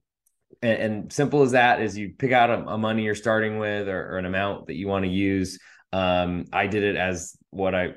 and, 0.61 0.81
and, 0.81 1.13
simple 1.13 1.41
as 1.41 1.51
that 1.51 1.81
is 1.81 1.97
you 1.97 2.13
pick 2.17 2.31
out 2.31 2.49
a, 2.49 2.67
a 2.67 2.77
money 2.77 3.03
you're 3.03 3.15
starting 3.15 3.57
with 3.59 3.87
or, 3.87 4.13
or, 4.13 4.17
an 4.17 4.25
amount 4.25 4.67
that 4.67 4.75
you 4.75 4.87
want 4.87 5.05
to 5.05 5.11
use. 5.11 5.59
Um, 5.91 6.45
I 6.51 6.67
did 6.67 6.83
it 6.83 6.95
as 6.95 7.37
what 7.49 7.75
I 7.75 7.95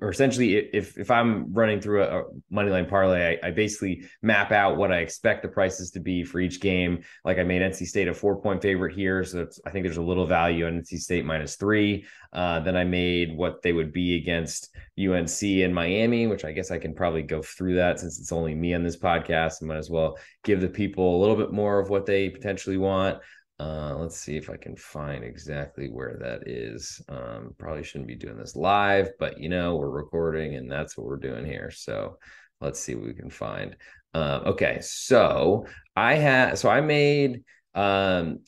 or 0.00 0.10
essentially 0.10 0.56
if 0.56 0.96
if 0.98 1.10
I'm 1.10 1.52
running 1.52 1.80
through 1.80 2.02
a, 2.02 2.20
a 2.20 2.24
moneyline 2.52 2.88
parlay, 2.88 3.38
I, 3.42 3.48
I, 3.48 3.50
basically 3.50 4.04
map 4.22 4.52
out 4.52 4.76
what 4.76 4.92
I 4.92 4.98
expect 4.98 5.42
the 5.42 5.48
prices 5.48 5.90
to 5.92 6.00
be 6.00 6.24
for 6.24 6.40
each 6.40 6.60
game. 6.60 7.02
Like 7.24 7.38
I 7.38 7.44
made 7.44 7.62
NC 7.62 7.86
State 7.86 8.08
a 8.08 8.14
four 8.14 8.40
point 8.40 8.62
favorite 8.62 8.94
here, 8.94 9.24
so 9.24 9.46
I 9.66 9.70
think 9.70 9.84
there's 9.84 9.96
a 9.96 10.02
little 10.02 10.26
value 10.26 10.66
on 10.66 10.80
NC 10.80 10.98
State 10.98 11.24
minus 11.24 11.56
three. 11.56 12.06
Uh, 12.32 12.60
then 12.60 12.76
I 12.76 12.84
made 12.84 13.36
what 13.36 13.62
they 13.62 13.72
would 13.72 13.92
be 13.92 14.16
against 14.16 14.74
UNC 14.98 15.42
and 15.42 15.74
Miami, 15.74 16.26
which 16.26 16.44
I 16.44 16.52
guess 16.52 16.70
I 16.70 16.78
can 16.78 16.94
probably 16.94 17.22
go 17.22 17.42
through 17.42 17.76
that 17.76 18.00
since 18.00 18.18
it's 18.18 18.32
only 18.32 18.54
me 18.54 18.74
on 18.74 18.82
this 18.82 18.96
podcast. 18.96 19.62
I 19.62 19.66
might 19.66 19.76
as 19.76 19.90
well 19.90 20.18
give 20.44 20.60
the 20.60 20.68
people 20.68 21.16
a 21.16 21.20
little 21.20 21.36
bit 21.36 21.52
more 21.52 21.78
of 21.78 21.90
what 21.90 22.06
they 22.06 22.30
potentially 22.30 22.76
want. 22.76 23.18
Uh, 23.58 23.96
let's 23.96 24.18
see 24.18 24.36
if 24.36 24.50
I 24.50 24.56
can 24.56 24.76
find 24.76 25.24
exactly 25.24 25.88
where 25.88 26.18
that 26.20 26.46
is. 26.46 27.00
Um, 27.08 27.54
probably 27.58 27.82
shouldn't 27.82 28.08
be 28.08 28.14
doing 28.14 28.36
this 28.36 28.54
live, 28.54 29.10
but 29.18 29.40
you 29.40 29.48
know, 29.48 29.76
we're 29.76 29.88
recording 29.88 30.56
and 30.56 30.70
that's 30.70 30.96
what 30.96 31.06
we're 31.06 31.16
doing 31.16 31.44
here. 31.44 31.70
So 31.70 32.18
let's 32.60 32.78
see 32.78 32.94
what 32.94 33.06
we 33.06 33.14
can 33.14 33.30
find. 33.30 33.76
Uh, 34.12 34.40
okay, 34.46 34.78
so 34.82 35.66
I 35.94 36.14
had 36.14 36.58
so 36.58 36.68
I 36.68 36.80
made 36.80 37.42
um 37.74 38.40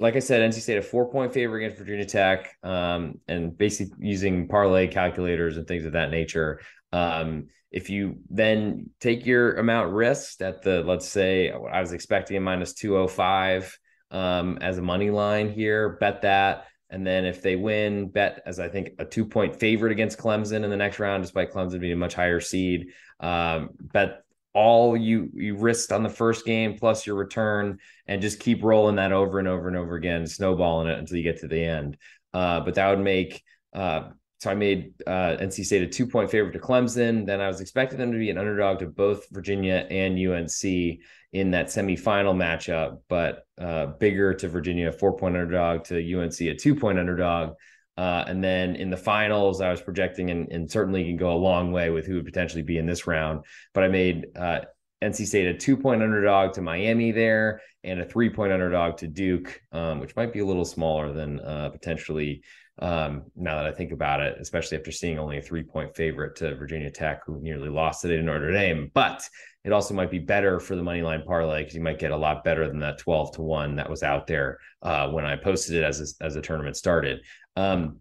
like 0.00 0.16
I 0.16 0.20
said, 0.20 0.40
NC 0.40 0.60
State 0.60 0.78
a 0.78 0.82
four 0.82 1.12
point 1.12 1.32
favor 1.32 1.56
against 1.56 1.76
Virginia 1.76 2.06
Tech, 2.06 2.56
um, 2.62 3.20
and 3.28 3.56
basically 3.56 3.94
using 4.00 4.48
parlay 4.48 4.88
calculators 4.88 5.58
and 5.58 5.68
things 5.68 5.84
of 5.84 5.92
that 5.92 6.10
nature. 6.10 6.60
Um, 6.90 7.48
if 7.70 7.90
you 7.90 8.16
then 8.30 8.90
take 9.00 9.26
your 9.26 9.56
amount 9.58 9.92
risked 9.92 10.40
at 10.40 10.62
the, 10.62 10.82
let's 10.82 11.06
say, 11.06 11.50
I 11.50 11.80
was 11.80 11.92
expecting 11.92 12.36
a 12.36 12.40
minus 12.40 12.72
205 12.72 13.78
um, 14.10 14.58
as 14.60 14.78
a 14.78 14.82
money 14.82 15.10
line 15.10 15.50
here. 15.50 15.90
Bet 16.00 16.22
that. 16.22 16.66
And 16.90 17.06
then 17.06 17.24
if 17.24 17.40
they 17.40 17.54
win, 17.54 18.08
bet 18.08 18.42
as 18.46 18.58
I 18.58 18.68
think 18.68 18.90
a 18.98 19.04
two 19.04 19.24
point 19.24 19.58
favorite 19.58 19.92
against 19.92 20.18
Clemson 20.18 20.64
in 20.64 20.70
the 20.70 20.76
next 20.76 20.98
round, 20.98 21.22
despite 21.22 21.52
Clemson 21.52 21.80
being 21.80 21.92
a 21.92 21.96
much 21.96 22.14
higher 22.14 22.40
seed. 22.40 22.88
Um, 23.20 23.70
bet 23.80 24.22
all 24.52 24.96
you 24.96 25.30
you 25.32 25.56
risked 25.56 25.92
on 25.92 26.02
the 26.02 26.08
first 26.08 26.44
game 26.44 26.76
plus 26.76 27.06
your 27.06 27.14
return, 27.14 27.78
and 28.08 28.20
just 28.20 28.40
keep 28.40 28.64
rolling 28.64 28.96
that 28.96 29.12
over 29.12 29.38
and 29.38 29.46
over 29.46 29.68
and 29.68 29.76
over 29.76 29.94
again, 29.94 30.26
snowballing 30.26 30.88
it 30.88 30.98
until 30.98 31.16
you 31.16 31.22
get 31.22 31.40
to 31.40 31.48
the 31.48 31.62
end. 31.62 31.96
Uh, 32.34 32.58
but 32.60 32.74
that 32.74 32.88
would 32.88 32.98
make 32.98 33.44
uh, 33.72 34.08
so 34.40 34.50
I 34.50 34.54
made 34.54 34.94
uh, 35.06 35.36
NC 35.38 35.66
State 35.66 35.82
a 35.82 35.86
two 35.86 36.06
point 36.06 36.30
favorite 36.30 36.52
to 36.52 36.58
Clemson. 36.58 37.26
Then 37.26 37.42
I 37.42 37.46
was 37.46 37.60
expecting 37.60 37.98
them 37.98 38.10
to 38.10 38.18
be 38.18 38.30
an 38.30 38.38
underdog 38.38 38.78
to 38.78 38.86
both 38.86 39.28
Virginia 39.30 39.86
and 39.90 40.18
UNC 40.18 41.00
in 41.32 41.52
that 41.52 41.66
semifinal 41.66 42.34
matchup, 42.34 42.98
but 43.08 43.44
uh, 43.60 43.86
bigger 43.86 44.34
to 44.34 44.48
Virginia, 44.48 44.90
four 44.90 45.16
point 45.16 45.36
underdog 45.36 45.84
to 45.84 46.20
UNC, 46.20 46.40
a 46.40 46.54
two 46.54 46.74
point 46.74 46.98
underdog. 46.98 47.54
Uh, 47.96 48.24
and 48.26 48.42
then 48.42 48.76
in 48.76 48.88
the 48.88 48.96
finals, 48.96 49.60
I 49.60 49.70
was 49.70 49.82
projecting, 49.82 50.30
and, 50.30 50.50
and, 50.50 50.70
certainly 50.70 51.04
can 51.04 51.18
go 51.18 51.34
a 51.34 51.36
long 51.36 51.70
way 51.70 51.90
with 51.90 52.06
who 52.06 52.14
would 52.14 52.24
potentially 52.24 52.62
be 52.62 52.78
in 52.78 52.86
this 52.86 53.06
round. 53.06 53.44
But 53.74 53.84
I 53.84 53.88
made 53.88 54.26
uh, 54.36 54.60
NC 55.02 55.26
State 55.26 55.48
a 55.48 55.54
two 55.54 55.76
point 55.76 56.02
underdog 56.02 56.54
to 56.54 56.62
Miami 56.62 57.12
there, 57.12 57.60
and 57.84 58.00
a 58.00 58.04
three 58.04 58.30
point 58.30 58.52
underdog 58.52 58.96
to 58.98 59.06
Duke, 59.06 59.60
um, 59.72 60.00
which 60.00 60.16
might 60.16 60.32
be 60.32 60.40
a 60.40 60.46
little 60.46 60.64
smaller 60.64 61.12
than 61.12 61.40
uh, 61.40 61.68
potentially 61.70 62.42
um, 62.80 63.24
now 63.36 63.56
that 63.56 63.66
I 63.66 63.72
think 63.72 63.92
about 63.92 64.20
it, 64.20 64.38
especially 64.40 64.78
after 64.78 64.90
seeing 64.90 65.18
only 65.18 65.38
a 65.38 65.42
three 65.42 65.62
point 65.62 65.94
favorite 65.94 66.36
to 66.36 66.54
Virginia 66.54 66.90
Tech, 66.90 67.22
who 67.26 67.40
nearly 67.40 67.68
lost 67.68 68.02
today 68.02 68.16
to 68.16 68.22
Notre 68.22 68.52
Dame. 68.52 68.90
But 68.94 69.22
it 69.64 69.72
also 69.72 69.94
might 69.94 70.10
be 70.10 70.18
better 70.18 70.58
for 70.58 70.74
the 70.74 70.82
money 70.82 71.02
line 71.02 71.22
parlay 71.22 71.60
because 71.60 71.74
you 71.74 71.82
might 71.82 71.98
get 71.98 72.12
a 72.12 72.16
lot 72.16 72.44
better 72.44 72.66
than 72.66 72.80
that 72.80 72.98
12 72.98 73.32
to 73.32 73.42
1 73.42 73.76
that 73.76 73.90
was 73.90 74.02
out 74.02 74.26
there 74.26 74.58
uh, 74.82 75.08
when 75.08 75.24
I 75.24 75.36
posted 75.36 75.76
it 75.76 75.84
as 75.84 76.00
a, 76.20 76.24
as 76.24 76.34
the 76.34 76.40
tournament 76.40 76.76
started. 76.76 77.20
Um, 77.56 77.98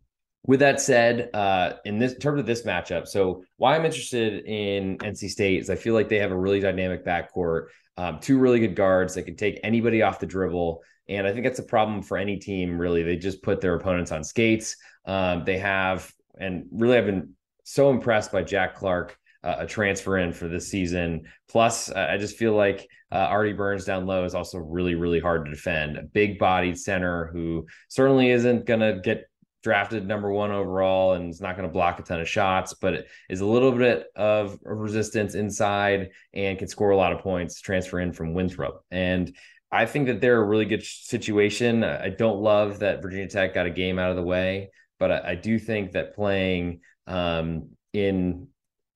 with 0.47 0.61
that 0.61 0.79
said, 0.79 1.29
uh, 1.33 1.73
in 1.83 1.99
this 1.99 2.13
in 2.13 2.19
terms 2.19 2.39
of 2.39 2.45
this 2.45 2.63
matchup, 2.63 3.07
so 3.07 3.43
why 3.57 3.75
I'm 3.75 3.85
interested 3.85 4.45
in 4.45 4.97
NC 4.99 5.29
State 5.29 5.59
is 5.59 5.69
I 5.69 5.75
feel 5.75 5.93
like 5.93 6.07
they 6.07 6.19
have 6.19 6.31
a 6.31 6.37
really 6.37 6.61
dynamic 6.61 7.05
backcourt, 7.05 7.67
um, 7.97 8.19
two 8.21 8.39
really 8.39 8.59
good 8.59 8.75
guards 8.75 9.13
that 9.15 9.23
can 9.23 9.35
take 9.35 9.59
anybody 9.63 10.01
off 10.01 10.19
the 10.19 10.25
dribble. 10.25 10.81
And 11.09 11.27
I 11.27 11.33
think 11.33 11.43
that's 11.43 11.59
a 11.59 11.63
problem 11.63 12.01
for 12.01 12.17
any 12.17 12.37
team, 12.37 12.79
really. 12.79 13.03
They 13.03 13.17
just 13.17 13.43
put 13.43 13.59
their 13.59 13.75
opponents 13.75 14.13
on 14.13 14.23
skates. 14.23 14.77
Um, 15.05 15.43
they 15.43 15.57
have, 15.57 16.09
and 16.39 16.67
really, 16.71 16.97
I've 16.97 17.05
been 17.05 17.33
so 17.65 17.89
impressed 17.89 18.31
by 18.31 18.43
Jack 18.43 18.75
Clark 18.75 19.18
uh, 19.43 19.55
a 19.59 19.67
transfer 19.67 20.17
in 20.17 20.33
for 20.33 20.47
this 20.47 20.69
season. 20.69 21.23
Plus, 21.47 21.89
uh, 21.89 22.07
I 22.09 22.17
just 22.17 22.37
feel 22.37 22.53
like 22.53 22.87
uh, 23.11 23.15
Artie 23.15 23.53
Burns 23.53 23.85
down 23.85 24.05
low 24.05 24.25
is 24.25 24.35
also 24.35 24.57
really, 24.57 24.95
really 24.95 25.19
hard 25.19 25.45
to 25.45 25.51
defend. 25.51 25.97
A 25.97 26.03
big 26.03 26.37
bodied 26.37 26.77
center 26.77 27.29
who 27.33 27.65
certainly 27.87 28.29
isn't 28.29 28.65
going 28.65 28.81
to 28.81 28.99
get 29.01 29.25
drafted 29.61 30.07
number 30.07 30.31
one 30.31 30.51
overall 30.51 31.13
and 31.13 31.29
is 31.29 31.41
not 31.41 31.55
going 31.57 31.67
to 31.67 31.73
block 31.73 31.99
a 31.99 32.03
ton 32.03 32.21
of 32.21 32.29
shots, 32.29 32.73
but 32.73 33.05
is 33.29 33.41
a 33.41 33.45
little 33.45 33.71
bit 33.71 34.07
of 34.15 34.57
resistance 34.63 35.35
inside 35.35 36.09
and 36.33 36.57
can 36.57 36.67
score 36.67 36.91
a 36.91 36.97
lot 36.97 37.11
of 37.11 37.19
points, 37.19 37.59
transfer 37.59 37.99
in 37.99 38.13
from 38.13 38.33
Winthrop. 38.33 38.83
And 38.91 39.35
I 39.71 39.85
think 39.85 40.07
that 40.07 40.21
they're 40.21 40.41
a 40.41 40.45
really 40.45 40.65
good 40.65 40.83
situation. 40.83 41.83
I 41.83 42.09
don't 42.09 42.39
love 42.39 42.79
that 42.79 43.01
Virginia 43.01 43.27
Tech 43.27 43.53
got 43.53 43.65
a 43.65 43.71
game 43.71 43.99
out 43.99 44.09
of 44.09 44.15
the 44.15 44.23
way, 44.23 44.71
but 44.97 45.11
I, 45.11 45.31
I 45.31 45.35
do 45.35 45.59
think 45.59 45.91
that 45.91 46.15
playing 46.15 46.79
um, 47.05 47.69
in 47.93 48.47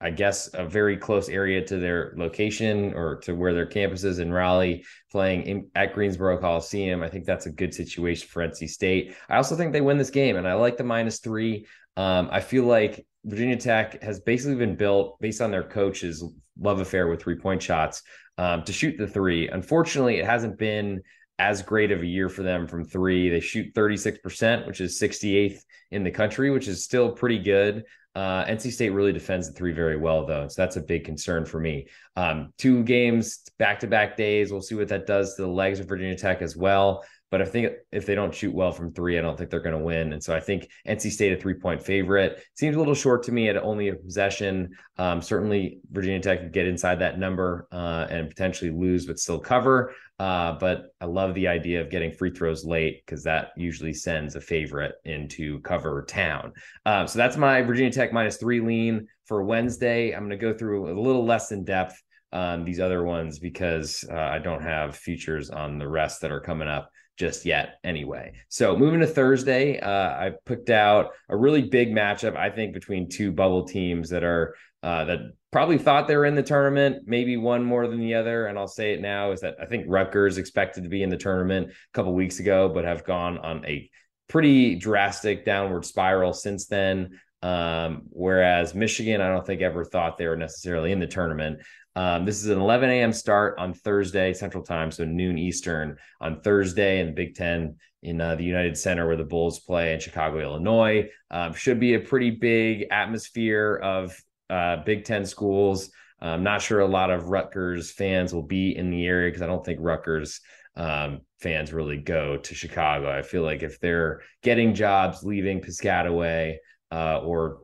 I 0.03 0.09
guess, 0.09 0.49
a 0.53 0.65
very 0.65 0.97
close 0.97 1.29
area 1.29 1.65
to 1.65 1.77
their 1.77 2.13
location 2.17 2.93
or 2.93 3.15
to 3.21 3.33
where 3.33 3.53
their 3.53 3.65
campus 3.65 4.03
is 4.03 4.19
in 4.19 4.33
Raleigh, 4.33 4.83
playing 5.09 5.43
in, 5.43 5.69
at 5.75 5.93
Greensboro 5.93 6.37
Coliseum. 6.39 7.01
I 7.01 7.07
think 7.07 7.25
that's 7.25 7.45
a 7.45 7.51
good 7.51 7.73
situation 7.73 8.27
for 8.27 8.45
NC 8.45 8.69
State. 8.69 9.15
I 9.29 9.37
also 9.37 9.55
think 9.55 9.71
they 9.71 9.79
win 9.79 9.97
this 9.97 10.09
game, 10.09 10.35
and 10.35 10.45
I 10.45 10.55
like 10.55 10.75
the 10.75 10.83
minus 10.83 11.19
three. 11.19 11.65
Um, 11.95 12.27
I 12.31 12.41
feel 12.41 12.65
like 12.65 13.05
Virginia 13.23 13.55
Tech 13.55 14.03
has 14.03 14.19
basically 14.19 14.57
been 14.57 14.75
built 14.75 15.19
based 15.21 15.39
on 15.39 15.51
their 15.51 15.63
coach's 15.63 16.21
love 16.59 16.81
affair 16.81 17.07
with 17.07 17.21
three 17.21 17.37
point 17.37 17.63
shots 17.63 18.03
um, 18.37 18.63
to 18.63 18.73
shoot 18.73 18.97
the 18.97 19.07
three. 19.07 19.47
Unfortunately, 19.47 20.17
it 20.17 20.25
hasn't 20.25 20.57
been 20.57 21.01
as 21.39 21.61
great 21.61 21.91
of 21.91 22.01
a 22.01 22.05
year 22.05 22.29
for 22.29 22.43
them 22.43 22.67
from 22.67 22.83
three. 22.83 23.29
They 23.29 23.39
shoot 23.39 23.73
36%, 23.73 24.67
which 24.67 24.81
is 24.81 24.99
68th 24.99 25.61
in 25.91 26.03
the 26.03 26.11
country, 26.11 26.51
which 26.51 26.67
is 26.67 26.83
still 26.83 27.11
pretty 27.11 27.39
good. 27.39 27.85
Uh, 28.15 28.45
NC 28.45 28.71
State 28.71 28.91
really 28.91 29.11
defends 29.11 29.47
the 29.47 29.53
three 29.53 29.71
very 29.71 29.97
well, 29.97 30.25
though. 30.25 30.47
So 30.47 30.61
that's 30.61 30.75
a 30.75 30.81
big 30.81 31.03
concern 31.03 31.45
for 31.45 31.59
me. 31.59 31.87
Um, 32.15 32.53
two 32.57 32.83
games, 32.83 33.39
back 33.57 33.79
to 33.79 33.87
back 33.87 34.15
days. 34.15 34.51
We'll 34.51 34.61
see 34.61 34.75
what 34.75 34.87
that 34.89 35.07
does 35.07 35.35
to 35.35 35.41
the 35.41 35.47
legs 35.47 35.79
of 35.79 35.87
Virginia 35.87 36.15
Tech 36.15 36.41
as 36.41 36.55
well. 36.55 37.03
But 37.33 37.41
I 37.41 37.45
think 37.45 37.73
if 37.91 38.05
they 38.05 38.13
don't 38.13 38.31
shoot 38.31 38.53
well 38.53 38.71
from 38.71 38.93
three, 38.93 39.17
I 39.17 39.21
don't 39.23 39.35
think 39.35 39.49
they're 39.49 39.59
going 39.59 39.75
to 39.75 39.83
win. 39.83 40.13
And 40.13 40.23
so 40.23 40.35
I 40.35 40.39
think 40.39 40.69
NC 40.87 41.09
State 41.09 41.33
a 41.33 41.35
three 41.35 41.55
point 41.55 41.81
favorite 41.81 42.43
seems 42.53 42.75
a 42.75 42.77
little 42.77 42.93
short 42.93 43.23
to 43.23 43.31
me 43.31 43.49
at 43.49 43.57
only 43.57 43.87
a 43.87 43.95
possession. 43.95 44.69
Um, 44.99 45.19
certainly, 45.19 45.79
Virginia 45.91 46.19
Tech 46.19 46.41
could 46.41 46.53
get 46.53 46.67
inside 46.67 46.99
that 46.99 47.17
number 47.17 47.67
uh, 47.71 48.05
and 48.07 48.29
potentially 48.29 48.69
lose, 48.69 49.07
but 49.07 49.17
still 49.17 49.39
cover. 49.39 49.95
Uh, 50.19 50.59
but 50.59 50.93
I 51.01 51.05
love 51.05 51.33
the 51.33 51.47
idea 51.47 51.81
of 51.81 51.89
getting 51.89 52.11
free 52.11 52.29
throws 52.29 52.65
late 52.65 53.01
because 53.03 53.23
that 53.23 53.47
usually 53.57 53.95
sends 53.95 54.35
a 54.35 54.39
favorite 54.39 54.93
into 55.03 55.59
cover 55.61 56.05
town. 56.07 56.53
Uh, 56.85 57.07
so 57.07 57.17
that's 57.17 57.35
my 57.35 57.63
Virginia 57.63 57.91
Tech 57.91 58.13
minus 58.13 58.37
three 58.37 58.61
lean 58.61 59.07
for 59.25 59.43
Wednesday. 59.43 60.11
I'm 60.11 60.27
going 60.27 60.29
to 60.29 60.37
go 60.37 60.55
through 60.55 60.91
a 60.91 61.01
little 61.01 61.25
less 61.25 61.51
in 61.51 61.63
depth 61.63 61.99
on 62.31 62.63
these 62.63 62.79
other 62.79 63.03
ones 63.03 63.39
because 63.39 64.05
uh, 64.07 64.15
I 64.15 64.37
don't 64.37 64.61
have 64.61 64.95
features 64.95 65.49
on 65.49 65.79
the 65.79 65.87
rest 65.87 66.21
that 66.21 66.31
are 66.31 66.39
coming 66.39 66.67
up 66.67 66.91
just 67.23 67.45
yet 67.45 67.79
anyway. 67.85 68.33
So 68.49 68.75
moving 68.75 68.99
to 68.99 69.07
Thursday, 69.07 69.79
uh, 69.79 69.89
I 69.89 70.31
picked 70.45 70.69
out 70.69 71.11
a 71.29 71.37
really 71.37 71.61
big 71.61 71.93
matchup, 71.93 72.35
I 72.35 72.49
think, 72.49 72.73
between 72.73 73.07
two 73.07 73.31
bubble 73.31 73.63
teams 73.63 74.09
that 74.09 74.25
are 74.25 74.55
uh, 74.83 75.05
that 75.05 75.19
probably 75.49 75.77
thought 75.77 76.09
they 76.09 76.17
were 76.17 76.25
in 76.25 76.35
the 76.35 76.43
tournament, 76.43 77.03
maybe 77.05 77.37
one 77.37 77.63
more 77.63 77.87
than 77.87 78.01
the 78.01 78.15
other. 78.15 78.47
And 78.47 78.59
I'll 78.59 78.67
say 78.67 78.91
it 78.91 78.99
now 78.99 79.31
is 79.31 79.39
that 79.39 79.55
I 79.61 79.65
think 79.65 79.85
Rutgers 79.87 80.37
expected 80.37 80.83
to 80.83 80.89
be 80.89 81.01
in 81.01 81.09
the 81.09 81.15
tournament 81.15 81.69
a 81.69 81.73
couple 81.93 82.13
weeks 82.13 82.41
ago, 82.41 82.67
but 82.67 82.83
have 82.83 83.05
gone 83.05 83.37
on 83.37 83.65
a 83.65 83.89
pretty 84.27 84.75
drastic 84.75 85.45
downward 85.45 85.85
spiral 85.85 86.33
since 86.33 86.65
then. 86.67 87.17
Um, 87.41 88.03
whereas 88.09 88.75
Michigan, 88.75 89.21
I 89.21 89.29
don't 89.29 89.45
think 89.45 89.61
ever 89.61 89.85
thought 89.85 90.17
they 90.17 90.27
were 90.27 90.35
necessarily 90.35 90.91
in 90.91 90.99
the 90.99 91.07
tournament. 91.07 91.59
Um, 91.95 92.25
this 92.25 92.43
is 92.43 92.49
an 92.49 92.59
11 92.59 92.89
a.m. 92.89 93.13
start 93.13 93.55
on 93.59 93.73
Thursday 93.73 94.33
Central 94.33 94.63
Time, 94.63 94.91
so 94.91 95.05
noon 95.05 95.37
Eastern 95.37 95.97
on 96.19 96.41
Thursday 96.41 96.99
in 96.99 97.07
the 97.07 97.13
Big 97.13 97.35
Ten 97.35 97.75
in 98.01 98.19
uh, 98.19 98.35
the 98.35 98.43
United 98.43 98.77
Center 98.77 99.07
where 99.07 99.15
the 99.15 99.23
Bulls 99.23 99.59
play 99.59 99.93
in 99.93 99.99
Chicago, 99.99 100.39
Illinois. 100.39 101.09
Um, 101.29 101.53
should 101.53 101.79
be 101.79 101.93
a 101.93 101.99
pretty 101.99 102.31
big 102.31 102.87
atmosphere 102.91 103.75
of 103.75 104.19
uh, 104.49 104.77
Big 104.83 105.05
Ten 105.05 105.25
schools. 105.25 105.91
I'm 106.19 106.43
not 106.43 106.61
sure 106.61 106.79
a 106.79 106.87
lot 106.87 107.11
of 107.11 107.27
Rutgers 107.27 107.91
fans 107.91 108.33
will 108.33 108.43
be 108.43 108.77
in 108.77 108.89
the 108.89 109.05
area 109.05 109.29
because 109.29 109.41
I 109.41 109.47
don't 109.47 109.63
think 109.63 109.79
Rutgers 109.81 110.39
um, 110.75 111.21
fans 111.39 111.73
really 111.73 111.97
go 111.97 112.37
to 112.37 112.55
Chicago. 112.55 113.11
I 113.11 113.21
feel 113.21 113.43
like 113.43 113.61
if 113.61 113.79
they're 113.79 114.21
getting 114.41 114.73
jobs 114.73 115.23
leaving 115.23 115.61
Piscataway 115.61 116.55
uh, 116.91 117.19
or 117.19 117.59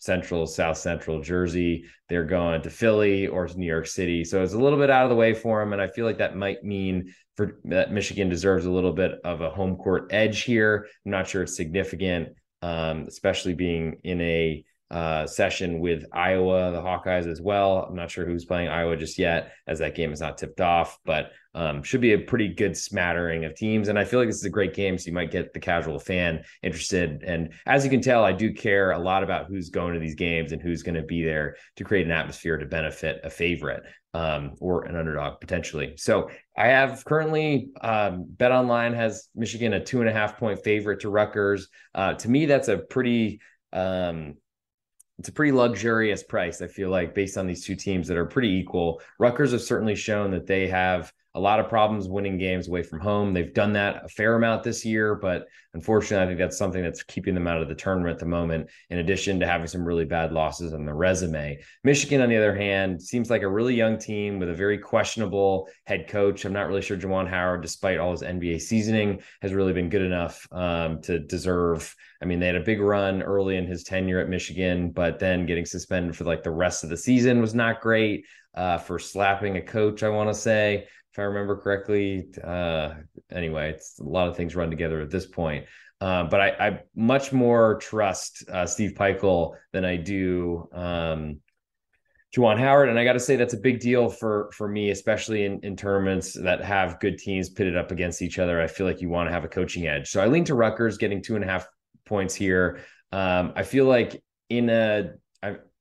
Central, 0.00 0.46
South 0.46 0.78
Central 0.78 1.20
Jersey, 1.20 1.84
they're 2.08 2.24
going 2.24 2.62
to 2.62 2.70
Philly 2.70 3.26
or 3.26 3.46
to 3.46 3.58
New 3.58 3.66
York 3.66 3.86
City. 3.86 4.24
So 4.24 4.42
it's 4.42 4.54
a 4.54 4.58
little 4.58 4.78
bit 4.78 4.90
out 4.90 5.04
of 5.04 5.10
the 5.10 5.16
way 5.16 5.34
for 5.34 5.60
them. 5.60 5.72
And 5.72 5.80
I 5.80 5.86
feel 5.86 6.06
like 6.06 6.18
that 6.18 6.36
might 6.36 6.64
mean 6.64 7.14
for 7.36 7.60
that 7.64 7.92
Michigan 7.92 8.28
deserves 8.28 8.66
a 8.66 8.70
little 8.70 8.92
bit 8.92 9.12
of 9.24 9.42
a 9.42 9.50
home 9.50 9.76
court 9.76 10.08
edge 10.10 10.42
here. 10.42 10.86
I'm 11.04 11.12
not 11.12 11.28
sure 11.28 11.42
it's 11.42 11.56
significant, 11.56 12.30
um, 12.62 13.04
especially 13.08 13.54
being 13.54 14.00
in 14.02 14.20
a 14.22 14.64
uh, 14.90 15.26
session 15.26 15.80
with 15.80 16.04
Iowa, 16.12 16.72
the 16.72 16.80
Hawkeyes 16.80 17.30
as 17.30 17.40
well. 17.40 17.84
I'm 17.88 17.94
not 17.94 18.10
sure 18.10 18.26
who's 18.26 18.44
playing 18.44 18.68
Iowa 18.68 18.96
just 18.96 19.18
yet, 19.18 19.52
as 19.66 19.78
that 19.78 19.94
game 19.94 20.12
is 20.12 20.20
not 20.20 20.38
tipped 20.38 20.60
off, 20.60 20.98
but 21.04 21.30
um, 21.54 21.82
should 21.82 22.00
be 22.00 22.12
a 22.12 22.18
pretty 22.18 22.48
good 22.48 22.76
smattering 22.76 23.44
of 23.44 23.54
teams. 23.54 23.88
And 23.88 23.98
I 23.98 24.04
feel 24.04 24.20
like 24.20 24.28
this 24.28 24.36
is 24.36 24.44
a 24.44 24.50
great 24.50 24.74
game, 24.74 24.96
so 24.96 25.06
you 25.06 25.12
might 25.12 25.30
get 25.30 25.52
the 25.52 25.60
casual 25.60 25.98
fan 25.98 26.44
interested. 26.62 27.22
And 27.24 27.52
as 27.66 27.84
you 27.84 27.90
can 27.90 28.00
tell, 28.00 28.24
I 28.24 28.32
do 28.32 28.52
care 28.52 28.92
a 28.92 28.98
lot 28.98 29.22
about 29.22 29.46
who's 29.46 29.68
going 29.68 29.94
to 29.94 30.00
these 30.00 30.14
games 30.14 30.52
and 30.52 30.62
who's 30.62 30.82
going 30.82 30.94
to 30.94 31.02
be 31.02 31.24
there 31.24 31.56
to 31.76 31.84
create 31.84 32.06
an 32.06 32.12
atmosphere 32.12 32.56
to 32.56 32.66
benefit 32.66 33.20
a 33.24 33.30
favorite 33.30 33.82
um, 34.14 34.54
or 34.60 34.84
an 34.84 34.96
underdog 34.96 35.40
potentially. 35.40 35.94
So 35.96 36.30
I 36.56 36.68
have 36.68 37.04
currently 37.04 37.70
um, 37.80 38.26
Bet 38.28 38.52
Online 38.52 38.92
has 38.94 39.28
Michigan 39.34 39.72
a 39.72 39.84
two 39.84 40.00
and 40.00 40.08
a 40.08 40.12
half 40.12 40.38
point 40.38 40.62
favorite 40.62 41.00
to 41.00 41.10
Rutgers. 41.10 41.68
Uh, 41.94 42.14
to 42.14 42.28
me, 42.28 42.46
that's 42.46 42.68
a 42.68 42.78
pretty 42.78 43.40
um, 43.72 44.34
it's 45.18 45.28
a 45.28 45.32
pretty 45.32 45.52
luxurious 45.52 46.22
price, 46.22 46.62
I 46.62 46.66
feel 46.66 46.88
like, 46.88 47.14
based 47.14 47.36
on 47.36 47.46
these 47.46 47.62
two 47.62 47.76
teams 47.76 48.08
that 48.08 48.16
are 48.16 48.24
pretty 48.24 48.48
equal. 48.48 49.02
Rutgers 49.18 49.52
have 49.52 49.60
certainly 49.60 49.94
shown 49.94 50.30
that 50.30 50.46
they 50.46 50.66
have 50.68 51.12
a 51.34 51.40
lot 51.40 51.60
of 51.60 51.68
problems 51.68 52.08
winning 52.08 52.38
games 52.38 52.66
away 52.66 52.82
from 52.82 52.98
home. 52.98 53.32
They've 53.32 53.54
done 53.54 53.72
that 53.74 54.04
a 54.04 54.08
fair 54.08 54.34
amount 54.34 54.64
this 54.64 54.84
year, 54.84 55.14
but 55.14 55.46
unfortunately, 55.74 56.24
I 56.24 56.26
think 56.26 56.38
that's 56.40 56.58
something 56.58 56.82
that's 56.82 57.04
keeping 57.04 57.34
them 57.34 57.46
out 57.46 57.62
of 57.62 57.68
the 57.68 57.74
tournament 57.74 58.14
at 58.14 58.18
the 58.18 58.26
moment, 58.26 58.68
in 58.88 58.98
addition 58.98 59.38
to 59.38 59.46
having 59.46 59.68
some 59.68 59.84
really 59.84 60.04
bad 60.04 60.32
losses 60.32 60.74
on 60.74 60.84
the 60.84 60.92
resume. 60.92 61.60
Michigan, 61.84 62.20
on 62.20 62.28
the 62.28 62.36
other 62.36 62.56
hand, 62.56 63.00
seems 63.00 63.30
like 63.30 63.42
a 63.42 63.48
really 63.48 63.74
young 63.74 63.96
team 63.96 64.40
with 64.40 64.48
a 64.48 64.54
very 64.54 64.76
questionable 64.76 65.68
head 65.86 66.08
coach. 66.08 66.44
I'm 66.44 66.52
not 66.52 66.66
really 66.66 66.82
sure 66.82 66.96
Juwan 66.96 67.28
Howard, 67.28 67.62
despite 67.62 67.98
all 67.98 68.10
his 68.10 68.22
NBA 68.22 68.60
seasoning, 68.60 69.22
has 69.40 69.52
really 69.52 69.72
been 69.72 69.88
good 69.88 70.02
enough 70.02 70.48
um, 70.50 71.00
to 71.02 71.20
deserve. 71.20 71.94
I 72.20 72.24
mean, 72.24 72.40
they 72.40 72.46
had 72.46 72.56
a 72.56 72.60
big 72.60 72.80
run 72.80 73.22
early 73.22 73.56
in 73.56 73.66
his 73.66 73.84
tenure 73.84 74.18
at 74.18 74.28
Michigan, 74.28 74.90
but 74.90 75.20
then 75.20 75.46
getting 75.46 75.64
suspended 75.64 76.16
for 76.16 76.24
like 76.24 76.42
the 76.42 76.50
rest 76.50 76.82
of 76.82 76.90
the 76.90 76.96
season 76.96 77.40
was 77.40 77.54
not 77.54 77.80
great 77.80 78.26
uh, 78.54 78.78
for 78.78 78.98
slapping 78.98 79.56
a 79.56 79.62
coach, 79.62 80.02
I 80.02 80.08
want 80.08 80.28
to 80.28 80.34
say 80.34 80.88
if 81.12 81.18
I 81.18 81.22
remember 81.22 81.56
correctly. 81.56 82.28
Uh, 82.42 82.94
anyway, 83.30 83.70
it's 83.70 83.98
a 83.98 84.04
lot 84.04 84.28
of 84.28 84.36
things 84.36 84.54
run 84.54 84.70
together 84.70 85.00
at 85.00 85.10
this 85.10 85.26
point. 85.26 85.66
Uh, 86.00 86.24
but 86.24 86.40
I, 86.40 86.48
I, 86.48 86.80
much 86.94 87.32
more 87.32 87.76
trust 87.76 88.48
uh, 88.48 88.64
Steve 88.64 88.92
Pikiell 88.94 89.54
than 89.72 89.84
I 89.84 89.96
do 89.96 90.68
um, 90.72 91.40
Juwan 92.34 92.58
Howard, 92.58 92.88
and 92.88 92.98
I 92.98 93.04
got 93.04 93.14
to 93.14 93.20
say 93.20 93.36
that's 93.36 93.54
a 93.54 93.58
big 93.58 93.80
deal 93.80 94.08
for 94.08 94.50
for 94.54 94.66
me, 94.66 94.90
especially 94.90 95.44
in, 95.44 95.60
in 95.62 95.76
tournaments 95.76 96.32
that 96.32 96.64
have 96.64 97.00
good 97.00 97.18
teams 97.18 97.50
pitted 97.50 97.76
up 97.76 97.90
against 97.90 98.22
each 98.22 98.38
other. 98.38 98.62
I 98.62 98.66
feel 98.66 98.86
like 98.86 99.02
you 99.02 99.10
want 99.10 99.28
to 99.28 99.32
have 99.32 99.44
a 99.44 99.48
coaching 99.48 99.88
edge, 99.88 100.08
so 100.08 100.22
I 100.22 100.26
lean 100.26 100.44
to 100.44 100.54
Rutgers 100.54 100.96
getting 100.96 101.20
two 101.20 101.34
and 101.34 101.44
a 101.44 101.46
half 101.46 101.66
points 102.06 102.34
here. 102.34 102.80
Um, 103.12 103.52
I 103.56 103.64
feel 103.64 103.84
like 103.84 104.22
in 104.48 104.70
a 104.70 105.10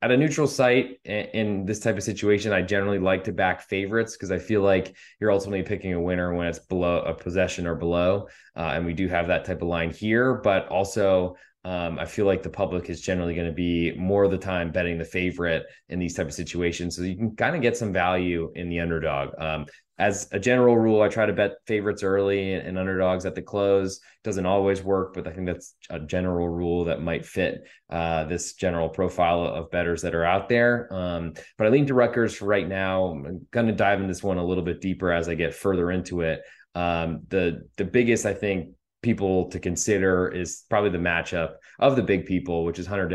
at 0.01 0.11
a 0.11 0.17
neutral 0.17 0.47
site 0.47 0.99
in 1.03 1.65
this 1.65 1.79
type 1.79 1.97
of 1.97 2.03
situation, 2.03 2.53
I 2.53 2.61
generally 2.61 2.99
like 2.99 3.25
to 3.25 3.33
back 3.33 3.61
favorites 3.61 4.15
because 4.15 4.31
I 4.31 4.39
feel 4.39 4.61
like 4.61 4.95
you're 5.19 5.31
ultimately 5.31 5.63
picking 5.63 5.93
a 5.93 5.99
winner 5.99 6.33
when 6.33 6.47
it's 6.47 6.59
below 6.59 7.01
a 7.01 7.13
possession 7.13 7.67
or 7.67 7.75
below. 7.75 8.27
Uh, 8.55 8.71
and 8.75 8.85
we 8.85 8.93
do 8.93 9.09
have 9.09 9.27
that 9.27 9.43
type 9.43 9.61
of 9.61 9.67
line 9.67 9.91
here, 9.91 10.35
but 10.35 10.69
also 10.69 11.35
um, 11.65 11.99
I 11.99 12.05
feel 12.05 12.25
like 12.25 12.43
the 12.43 12.49
public 12.49 12.89
is 12.89 13.01
generally 13.01 13.35
going 13.35 13.47
to 13.47 13.53
be 13.53 13.93
more 13.97 14.23
of 14.23 14.31
the 14.31 14.37
time 14.37 14.71
betting 14.71 14.97
the 14.97 15.03
favorite 15.03 15.65
in 15.89 15.99
these 15.99 16.13
type 16.13 16.27
of 16.27 16.33
situations. 16.33 16.95
So 16.95 17.01
you 17.01 17.17
can 17.17 17.35
kind 17.35 17.55
of 17.57 17.61
get 17.61 17.75
some 17.75 17.91
value 17.91 18.51
in 18.55 18.69
the 18.69 18.79
underdog. 18.79 19.37
Um, 19.37 19.65
as 19.99 20.29
a 20.31 20.39
general 20.39 20.77
rule, 20.77 21.01
I 21.01 21.09
try 21.09 21.25
to 21.25 21.33
bet 21.33 21.57
favorites 21.67 22.03
early 22.03 22.53
and, 22.53 22.79
underdogs 22.79 23.25
at 23.25 23.35
the 23.35 23.41
close. 23.41 23.99
Doesn't 24.23 24.45
always 24.45 24.81
work, 24.81 25.13
but 25.13 25.27
I 25.27 25.31
think 25.31 25.45
that's 25.45 25.75
a 25.89 25.99
general 25.99 26.47
rule 26.47 26.85
that 26.85 27.01
might 27.01 27.25
fit 27.25 27.67
uh, 27.89 28.23
this 28.23 28.53
general 28.53 28.87
profile 28.87 29.43
of 29.43 29.69
betters 29.71 30.01
that 30.03 30.15
are 30.15 30.23
out 30.23 30.47
there. 30.47 30.87
Um, 30.91 31.33
but 31.57 31.67
I 31.67 31.69
lean 31.69 31.85
to 31.87 31.93
Rutgers 31.93 32.41
right 32.41 32.67
now. 32.67 33.07
I'm 33.07 33.45
going 33.51 33.67
to 33.67 33.73
dive 33.73 33.99
into 33.99 34.07
this 34.07 34.23
one 34.23 34.37
a 34.37 34.45
little 34.45 34.63
bit 34.63 34.79
deeper 34.79 35.11
as 35.11 35.27
I 35.27 35.35
get 35.35 35.53
further 35.53 35.91
into 35.91 36.21
it. 36.21 36.41
Um, 36.75 37.23
the 37.27 37.67
the 37.75 37.83
biggest 37.83 38.25
I 38.25 38.33
think 38.33 38.69
people 39.01 39.49
to 39.49 39.59
consider 39.59 40.27
is 40.29 40.63
probably 40.69 40.89
the 40.89 40.97
matchup 40.97 41.53
of 41.79 41.95
the 41.95 42.03
big 42.03 42.25
people, 42.25 42.65
which 42.65 42.79
is 42.79 42.85
Hunter 42.85 43.07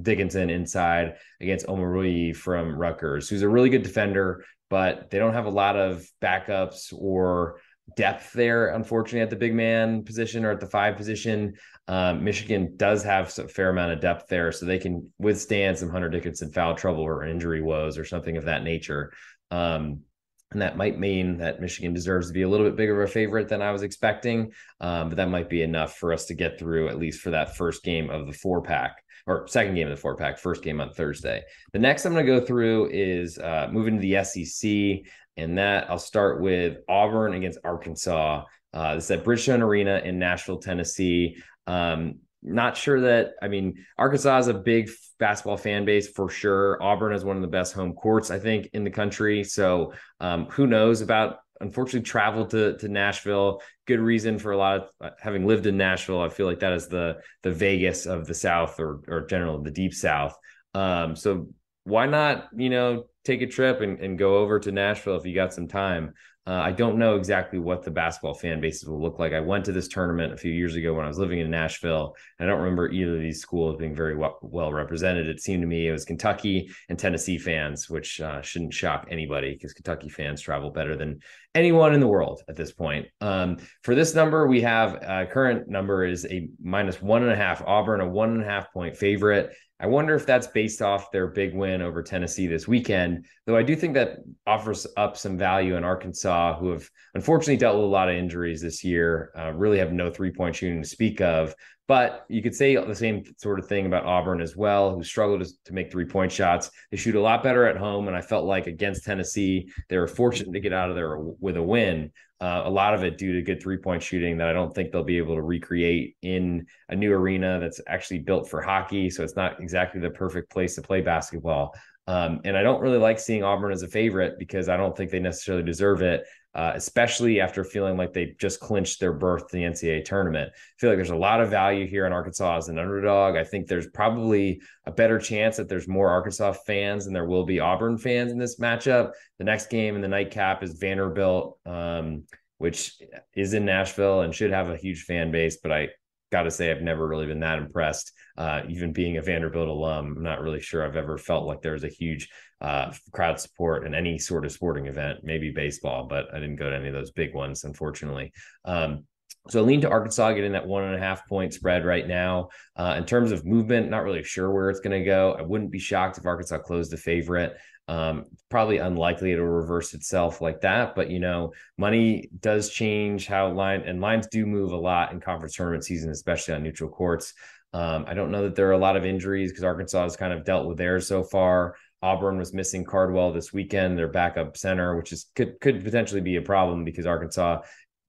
Dickinson 0.00 0.50
inside 0.50 1.16
against 1.40 1.66
Omoruyi 1.66 2.34
from 2.34 2.76
Rutgers, 2.76 3.28
who's 3.28 3.42
a 3.42 3.48
really 3.48 3.68
good 3.68 3.82
defender, 3.82 4.44
but 4.72 5.10
they 5.10 5.18
don't 5.18 5.34
have 5.34 5.44
a 5.44 5.50
lot 5.50 5.76
of 5.76 6.02
backups 6.22 6.94
or 6.96 7.60
depth 7.94 8.32
there, 8.32 8.68
unfortunately, 8.68 9.20
at 9.20 9.28
the 9.28 9.36
big 9.36 9.52
man 9.52 10.02
position 10.02 10.46
or 10.46 10.50
at 10.50 10.60
the 10.60 10.66
five 10.66 10.96
position. 10.96 11.52
Um, 11.88 12.24
Michigan 12.24 12.72
does 12.78 13.04
have 13.04 13.38
a 13.38 13.48
fair 13.48 13.68
amount 13.68 13.92
of 13.92 14.00
depth 14.00 14.30
there, 14.30 14.50
so 14.50 14.64
they 14.64 14.78
can 14.78 15.12
withstand 15.18 15.76
some 15.76 15.90
Hunter 15.90 16.08
Dickinson 16.08 16.52
foul 16.52 16.74
trouble 16.74 17.02
or 17.02 17.22
injury 17.22 17.60
woes 17.60 17.98
or 17.98 18.06
something 18.06 18.38
of 18.38 18.46
that 18.46 18.64
nature. 18.64 19.12
Um, 19.50 20.04
and 20.52 20.62
that 20.62 20.78
might 20.78 20.98
mean 20.98 21.36
that 21.36 21.60
Michigan 21.60 21.92
deserves 21.92 22.28
to 22.28 22.32
be 22.32 22.40
a 22.40 22.48
little 22.48 22.66
bit 22.66 22.76
bigger 22.76 23.02
of 23.02 23.10
a 23.10 23.12
favorite 23.12 23.50
than 23.50 23.60
I 23.60 23.72
was 23.72 23.82
expecting. 23.82 24.52
Um, 24.80 25.10
but 25.10 25.16
that 25.16 25.28
might 25.28 25.50
be 25.50 25.60
enough 25.60 25.98
for 25.98 26.14
us 26.14 26.24
to 26.26 26.34
get 26.34 26.58
through 26.58 26.88
at 26.88 26.98
least 26.98 27.20
for 27.20 27.32
that 27.32 27.58
first 27.58 27.82
game 27.82 28.08
of 28.08 28.26
the 28.26 28.32
four 28.32 28.62
pack 28.62 29.02
or 29.26 29.46
second 29.48 29.74
game 29.74 29.86
of 29.86 29.90
the 29.90 30.00
four 30.00 30.16
pack, 30.16 30.38
first 30.38 30.62
game 30.62 30.80
on 30.80 30.92
Thursday. 30.92 31.42
The 31.72 31.78
next 31.78 32.04
I'm 32.04 32.12
going 32.12 32.26
to 32.26 32.40
go 32.40 32.44
through 32.44 32.90
is 32.92 33.38
uh, 33.38 33.68
moving 33.70 33.96
to 33.96 34.00
the 34.00 34.24
SEC. 34.24 35.10
And 35.36 35.56
that 35.56 35.90
I'll 35.90 35.98
start 35.98 36.40
with 36.42 36.78
Auburn 36.88 37.34
against 37.34 37.58
Arkansas. 37.64 38.44
Uh, 38.74 38.94
this 38.94 39.04
is 39.04 39.10
at 39.10 39.24
Bridgestone 39.24 39.62
Arena 39.62 40.00
in 40.04 40.18
Nashville, 40.18 40.58
Tennessee. 40.58 41.36
Um, 41.66 42.16
not 42.42 42.76
sure 42.76 43.00
that 43.00 43.34
I 43.40 43.48
mean 43.48 43.84
Arkansas 43.96 44.38
is 44.38 44.48
a 44.48 44.54
big 44.54 44.90
basketball 45.18 45.56
fan 45.56 45.84
base 45.84 46.08
for 46.08 46.28
sure. 46.28 46.82
Auburn 46.82 47.12
is 47.12 47.24
one 47.24 47.36
of 47.36 47.42
the 47.42 47.48
best 47.48 47.72
home 47.72 47.94
courts 47.94 48.30
I 48.30 48.38
think 48.38 48.68
in 48.72 48.84
the 48.84 48.90
country. 48.90 49.44
So 49.44 49.92
um, 50.20 50.46
who 50.46 50.66
knows 50.66 51.00
about 51.00 51.38
unfortunately 51.62 52.02
traveled 52.02 52.50
to 52.50 52.76
to 52.78 52.88
Nashville. 52.88 53.62
Good 53.86 54.00
reason 54.00 54.38
for 54.38 54.52
a 54.52 54.56
lot 54.56 54.76
of 54.76 54.88
uh, 55.00 55.10
having 55.20 55.46
lived 55.46 55.66
in 55.66 55.76
Nashville. 55.76 56.20
I 56.20 56.28
feel 56.28 56.46
like 56.46 56.60
that 56.60 56.72
is 56.72 56.88
the 56.88 57.18
the 57.42 57.52
Vegas 57.52 58.06
of 58.06 58.26
the 58.26 58.34
South 58.34 58.78
or 58.78 59.00
or 59.08 59.26
generally 59.26 59.62
the 59.64 59.70
deep 59.70 59.94
South. 59.94 60.36
Um, 60.74 61.16
so 61.16 61.48
why 61.84 62.06
not 62.06 62.48
you 62.56 62.70
know 62.70 63.04
take 63.24 63.40
a 63.40 63.46
trip 63.46 63.80
and, 63.80 64.00
and 64.00 64.18
go 64.18 64.38
over 64.38 64.58
to 64.60 64.72
Nashville 64.72 65.16
if 65.16 65.24
you 65.24 65.34
got 65.34 65.54
some 65.54 65.68
time. 65.68 66.14
Uh, 66.44 66.54
I 66.54 66.72
don't 66.72 66.98
know 66.98 67.14
exactly 67.14 67.60
what 67.60 67.84
the 67.84 67.92
basketball 67.92 68.34
fan 68.34 68.60
bases 68.60 68.88
will 68.88 69.00
look 69.00 69.20
like. 69.20 69.32
I 69.32 69.38
went 69.38 69.64
to 69.66 69.72
this 69.72 69.86
tournament 69.86 70.32
a 70.32 70.36
few 70.36 70.50
years 70.50 70.74
ago 70.74 70.92
when 70.92 71.04
I 71.04 71.08
was 71.08 71.18
living 71.18 71.38
in 71.38 71.48
Nashville. 71.50 72.16
I 72.40 72.46
don't 72.46 72.58
remember 72.58 72.90
either 72.90 73.14
of 73.14 73.22
these 73.22 73.40
schools 73.40 73.76
being 73.76 73.94
very 73.94 74.16
well, 74.16 74.38
well 74.42 74.72
represented. 74.72 75.28
It 75.28 75.40
seemed 75.40 75.62
to 75.62 75.68
me 75.68 75.86
it 75.86 75.92
was 75.92 76.04
Kentucky 76.04 76.68
and 76.88 76.98
Tennessee 76.98 77.38
fans, 77.38 77.88
which 77.88 78.20
uh, 78.20 78.42
shouldn't 78.42 78.74
shock 78.74 79.06
anybody 79.08 79.52
because 79.52 79.72
Kentucky 79.72 80.08
fans 80.08 80.40
travel 80.40 80.70
better 80.70 80.96
than 80.96 81.20
anyone 81.54 81.94
in 81.94 82.00
the 82.00 82.08
world 82.08 82.42
at 82.48 82.56
this 82.56 82.72
point. 82.72 83.06
Um, 83.20 83.58
for 83.84 83.94
this 83.94 84.14
number, 84.14 84.48
we 84.48 84.62
have 84.62 84.96
uh, 84.96 85.26
current 85.26 85.68
number 85.68 86.04
is 86.04 86.26
a 86.26 86.48
minus 86.60 87.00
one 87.00 87.22
and 87.22 87.30
a 87.30 87.36
half. 87.36 87.62
Auburn, 87.64 88.00
a 88.00 88.08
one 88.08 88.30
and 88.30 88.42
a 88.42 88.46
half 88.46 88.72
point 88.72 88.96
favorite. 88.96 89.54
I 89.82 89.86
wonder 89.86 90.14
if 90.14 90.24
that's 90.24 90.46
based 90.46 90.80
off 90.80 91.10
their 91.10 91.26
big 91.26 91.56
win 91.56 91.82
over 91.82 92.04
Tennessee 92.04 92.46
this 92.46 92.68
weekend, 92.68 93.26
though 93.46 93.56
I 93.56 93.64
do 93.64 93.74
think 93.74 93.94
that 93.94 94.18
offers 94.46 94.86
up 94.96 95.16
some 95.16 95.36
value 95.36 95.74
in 95.76 95.82
Arkansas, 95.82 96.56
who 96.56 96.70
have 96.70 96.88
unfortunately 97.14 97.56
dealt 97.56 97.74
with 97.74 97.84
a 97.84 97.88
lot 97.88 98.08
of 98.08 98.14
injuries 98.14 98.62
this 98.62 98.84
year, 98.84 99.32
uh, 99.36 99.52
really 99.52 99.78
have 99.78 99.92
no 99.92 100.08
three 100.08 100.30
point 100.30 100.54
shooting 100.54 100.80
to 100.80 100.88
speak 100.88 101.20
of. 101.20 101.56
But 101.92 102.24
you 102.28 102.40
could 102.40 102.54
say 102.54 102.74
the 102.74 102.94
same 102.94 103.22
sort 103.36 103.58
of 103.58 103.68
thing 103.68 103.84
about 103.84 104.06
Auburn 104.06 104.40
as 104.40 104.56
well, 104.56 104.94
who 104.94 105.04
struggled 105.04 105.46
to, 105.66 105.74
make 105.74 105.92
three 105.92 106.06
point 106.06 106.32
shots. 106.32 106.70
They 106.90 106.96
shoot 106.96 107.16
a 107.16 107.20
lot 107.20 107.42
better 107.42 107.66
at 107.66 107.76
home. 107.76 108.08
And 108.08 108.16
I 108.16 108.22
felt 108.22 108.46
like 108.46 108.66
against 108.66 109.04
Tennessee, 109.04 109.70
they 109.90 109.98
were 109.98 110.08
fortunate 110.08 110.54
to 110.54 110.60
get 110.60 110.72
out 110.72 110.88
of 110.88 110.96
there 110.96 111.18
with 111.18 111.58
a 111.58 111.62
win. 111.62 112.10
Uh, 112.40 112.62
a 112.64 112.70
lot 112.70 112.94
of 112.94 113.04
it 113.04 113.18
due 113.18 113.34
to 113.34 113.42
good 113.42 113.62
three 113.62 113.76
point 113.76 114.02
shooting 114.02 114.38
that 114.38 114.48
I 114.48 114.54
don't 114.54 114.74
think 114.74 114.90
they'll 114.90 115.04
be 115.04 115.18
able 115.18 115.34
to 115.34 115.42
recreate 115.42 116.16
in 116.22 116.64
a 116.88 116.96
new 116.96 117.12
arena 117.12 117.60
that's 117.60 117.82
actually 117.86 118.20
built 118.20 118.48
for 118.48 118.62
hockey. 118.62 119.10
So 119.10 119.22
it's 119.22 119.36
not 119.36 119.60
exactly 119.60 120.00
the 120.00 120.08
perfect 120.08 120.50
place 120.50 120.76
to 120.76 120.80
play 120.80 121.02
basketball. 121.02 121.74
Um, 122.06 122.40
and 122.46 122.56
I 122.56 122.62
don't 122.62 122.80
really 122.80 122.96
like 122.96 123.18
seeing 123.18 123.44
Auburn 123.44 123.70
as 123.70 123.82
a 123.82 123.88
favorite 123.88 124.38
because 124.38 124.70
I 124.70 124.78
don't 124.78 124.96
think 124.96 125.10
they 125.10 125.20
necessarily 125.20 125.62
deserve 125.62 126.00
it 126.00 126.24
uh, 126.54 126.72
especially 126.74 127.40
after 127.40 127.64
feeling 127.64 127.96
like 127.96 128.12
they 128.12 128.34
just 128.38 128.60
clinched 128.60 129.00
their 129.00 129.12
berth 129.12 129.48
to 129.48 129.56
the 129.56 129.62
NCAA 129.62 130.04
tournament. 130.04 130.50
I 130.52 130.74
feel 130.78 130.90
like 130.90 130.98
there's 130.98 131.10
a 131.10 131.16
lot 131.16 131.40
of 131.40 131.50
value 131.50 131.86
here 131.86 132.06
in 132.06 132.12
Arkansas 132.12 132.58
as 132.58 132.68
an 132.68 132.78
underdog. 132.78 133.36
I 133.36 133.44
think 133.44 133.66
there's 133.66 133.88
probably 133.88 134.60
a 134.84 134.92
better 134.92 135.18
chance 135.18 135.56
that 135.56 135.68
there's 135.68 135.88
more 135.88 136.10
Arkansas 136.10 136.52
fans 136.52 137.04
than 137.04 137.14
there 137.14 137.26
will 137.26 137.44
be 137.44 137.60
Auburn 137.60 137.96
fans 137.96 138.32
in 138.32 138.38
this 138.38 138.58
matchup. 138.58 139.12
The 139.38 139.44
next 139.44 139.70
game 139.70 139.96
in 139.96 140.02
the 140.02 140.08
nightcap 140.08 140.62
is 140.62 140.78
Vanderbilt, 140.78 141.58
um, 141.64 142.24
which 142.58 143.00
is 143.34 143.54
in 143.54 143.64
Nashville 143.64 144.20
and 144.20 144.34
should 144.34 144.50
have 144.50 144.68
a 144.68 144.76
huge 144.76 145.04
fan 145.04 145.30
base, 145.30 145.56
but 145.62 145.72
I 145.72 145.88
got 146.30 146.42
to 146.44 146.50
say 146.50 146.70
I've 146.70 146.82
never 146.82 147.06
really 147.06 147.26
been 147.26 147.40
that 147.40 147.58
impressed. 147.58 148.12
Uh, 148.36 148.62
even 148.68 148.92
being 148.92 149.18
a 149.18 149.22
Vanderbilt 149.22 149.68
alum, 149.68 150.14
I'm 150.16 150.22
not 150.22 150.40
really 150.40 150.60
sure 150.60 150.84
I've 150.84 150.96
ever 150.96 151.18
felt 151.18 151.46
like 151.46 151.60
there's 151.60 151.84
a 151.84 151.88
huge 151.88 152.28
uh, 152.62 152.92
crowd 153.12 153.40
support 153.40 153.84
in 153.84 153.94
any 153.94 154.18
sort 154.18 154.44
of 154.46 154.52
sporting 154.52 154.86
event, 154.86 155.18
maybe 155.24 155.50
baseball, 155.50 156.06
but 156.06 156.32
I 156.32 156.38
didn't 156.38 156.56
go 156.56 156.70
to 156.70 156.76
any 156.76 156.88
of 156.88 156.94
those 156.94 157.10
big 157.10 157.34
ones, 157.34 157.64
unfortunately. 157.64 158.32
Um, 158.64 159.04
so 159.48 159.58
I 159.58 159.62
lean 159.64 159.80
to 159.80 159.90
Arkansas 159.90 160.32
getting 160.34 160.52
that 160.52 160.68
one 160.68 160.84
and 160.84 160.94
a 160.94 161.00
half 161.00 161.28
point 161.28 161.52
spread 161.52 161.84
right 161.84 162.06
now. 162.06 162.50
Uh, 162.76 162.94
in 162.96 163.04
terms 163.04 163.32
of 163.32 163.44
movement, 163.44 163.90
not 163.90 164.04
really 164.04 164.22
sure 164.22 164.52
where 164.52 164.70
it's 164.70 164.78
going 164.78 164.96
to 164.96 165.04
go. 165.04 165.34
I 165.36 165.42
wouldn't 165.42 165.72
be 165.72 165.80
shocked 165.80 166.18
if 166.18 166.26
Arkansas 166.26 166.58
closed 166.58 166.92
the 166.92 166.96
favorite. 166.96 167.56
Um, 167.88 168.26
probably 168.48 168.78
unlikely 168.78 169.32
it'll 169.32 169.44
reverse 169.44 169.92
itself 169.92 170.40
like 170.40 170.60
that, 170.60 170.94
but 170.94 171.10
you 171.10 171.18
know, 171.18 171.52
money 171.76 172.30
does 172.38 172.70
change 172.70 173.26
how 173.26 173.50
line 173.50 173.80
and 173.80 174.00
lines 174.00 174.28
do 174.28 174.46
move 174.46 174.70
a 174.70 174.76
lot 174.76 175.12
in 175.12 175.18
conference 175.18 175.56
tournament 175.56 175.84
season, 175.84 176.10
especially 176.10 176.54
on 176.54 176.62
neutral 176.62 176.88
courts. 176.88 177.34
Um, 177.72 178.04
I 178.06 178.14
don't 178.14 178.30
know 178.30 178.44
that 178.44 178.54
there 178.54 178.68
are 178.68 178.72
a 178.72 178.78
lot 178.78 178.96
of 178.96 179.04
injuries 179.04 179.50
because 179.50 179.64
Arkansas 179.64 180.04
has 180.04 180.16
kind 180.16 180.32
of 180.32 180.44
dealt 180.44 180.68
with 180.68 180.78
theirs 180.78 181.08
so 181.08 181.24
far. 181.24 181.74
Auburn 182.02 182.38
was 182.38 182.52
missing 182.52 182.84
Cardwell 182.84 183.32
this 183.32 183.52
weekend, 183.52 183.96
their 183.96 184.08
backup 184.08 184.56
center, 184.56 184.96
which 184.96 185.12
is 185.12 185.30
could 185.34 185.60
could 185.60 185.84
potentially 185.84 186.20
be 186.20 186.36
a 186.36 186.42
problem 186.42 186.84
because 186.84 187.06
Arkansas 187.06 187.60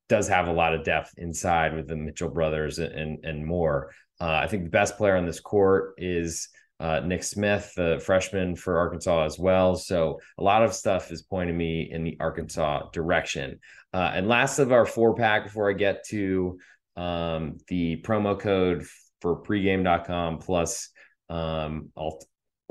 does 0.10 0.28
have 0.28 0.48
a 0.48 0.54
lot 0.54 0.74
of 0.74 0.84
depth 0.84 1.14
inside 1.18 1.76
with 1.76 1.88
the 1.88 1.96
Mitchell 1.96 2.30
brothers 2.30 2.80
and 2.80 3.24
and 3.24 3.46
more. 3.46 3.92
Uh, 4.20 4.40
I 4.44 4.48
think 4.48 4.64
the 4.64 4.70
best 4.70 4.98
player 4.98 5.16
on 5.16 5.26
this 5.26 5.40
court 5.40 5.96
is 5.98 6.50
uh, 6.80 7.00
Nick 7.00 7.24
Smith, 7.24 7.72
the 7.76 8.02
freshman 8.04 8.56
for 8.56 8.78
Arkansas 8.78 9.26
as 9.26 9.40
well. 9.40 9.76
So 9.76 10.20
a 10.38 10.44
lot 10.44 10.64
of 10.64 10.74
stuff 10.74 11.12
is 11.12 11.22
pointing 11.22 11.58
me 11.58 11.90
in 11.90 12.04
the 12.04 12.18
Arkansas 12.20 12.90
direction. 12.92 13.60
Uh, 13.94 14.12
and 14.14 14.28
last 14.28 14.60
of 14.60 14.72
our 14.72 14.86
four 14.86 15.16
pack 15.16 15.46
before 15.46 15.70
I 15.70 15.74
get 15.74 16.04
to 16.08 16.60
um, 16.96 17.58
the 17.68 18.02
promo 18.02 18.40
code 18.40 18.86
for 19.22 19.42
pregame.com 19.42 20.40
plus 20.40 20.90
um, 21.30 21.90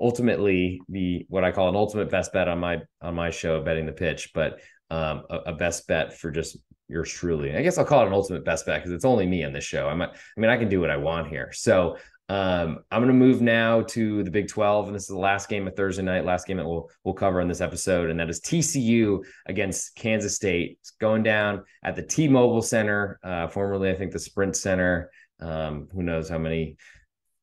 ultimately 0.02 0.82
the 0.88 1.24
what 1.28 1.44
I 1.44 1.52
call 1.52 1.68
an 1.68 1.76
ultimate 1.76 2.10
best 2.10 2.32
bet 2.32 2.48
on 2.48 2.58
my 2.58 2.82
on 3.00 3.14
my 3.14 3.30
show, 3.30 3.62
betting 3.62 3.86
the 3.86 3.92
pitch, 3.92 4.32
but 4.34 4.60
um, 4.90 5.22
a, 5.30 5.36
a, 5.46 5.52
best 5.54 5.86
bet 5.86 6.18
for 6.18 6.30
just 6.30 6.58
yours 6.86 7.10
truly. 7.10 7.56
I 7.56 7.62
guess 7.62 7.78
I'll 7.78 7.84
call 7.86 8.02
it 8.02 8.08
an 8.08 8.12
ultimate 8.12 8.44
best 8.44 8.66
bet 8.66 8.80
because 8.80 8.92
it's 8.92 9.06
only 9.06 9.26
me 9.26 9.42
on 9.42 9.54
this 9.54 9.64
show. 9.64 9.88
I'm, 9.88 10.02
I 10.02 10.10
mean, 10.36 10.50
I 10.50 10.58
can 10.58 10.68
do 10.68 10.80
what 10.80 10.90
I 10.90 10.98
want 10.98 11.28
here. 11.28 11.50
So 11.52 11.96
um, 12.28 12.80
I'm 12.90 13.00
going 13.00 13.08
to 13.08 13.14
move 13.14 13.40
now 13.40 13.82
to 13.82 14.22
the 14.22 14.30
Big 14.30 14.48
12, 14.48 14.88
and 14.88 14.94
this 14.94 15.02
is 15.04 15.08
the 15.08 15.18
last 15.18 15.48
game 15.48 15.66
of 15.66 15.74
Thursday 15.74 16.02
night, 16.02 16.26
last 16.26 16.46
game 16.46 16.58
that 16.58 16.66
we'll 16.66 16.90
we'll 17.04 17.14
cover 17.14 17.40
in 17.40 17.48
this 17.48 17.60
episode, 17.62 18.10
and 18.10 18.20
that 18.20 18.28
is 18.28 18.40
TCU 18.40 19.24
against 19.46 19.94
Kansas 19.96 20.36
State. 20.36 20.78
It's 20.80 20.90
going 20.92 21.22
down 21.22 21.64
at 21.82 21.96
the 21.96 22.02
T-Mobile 22.02 22.62
Center, 22.62 23.18
uh, 23.22 23.48
formerly 23.48 23.90
I 23.90 23.94
think 23.94 24.12
the 24.12 24.18
Sprint 24.18 24.56
Center. 24.56 25.10
Um, 25.40 25.88
who 25.92 26.02
knows 26.02 26.28
how 26.28 26.38
many 26.38 26.76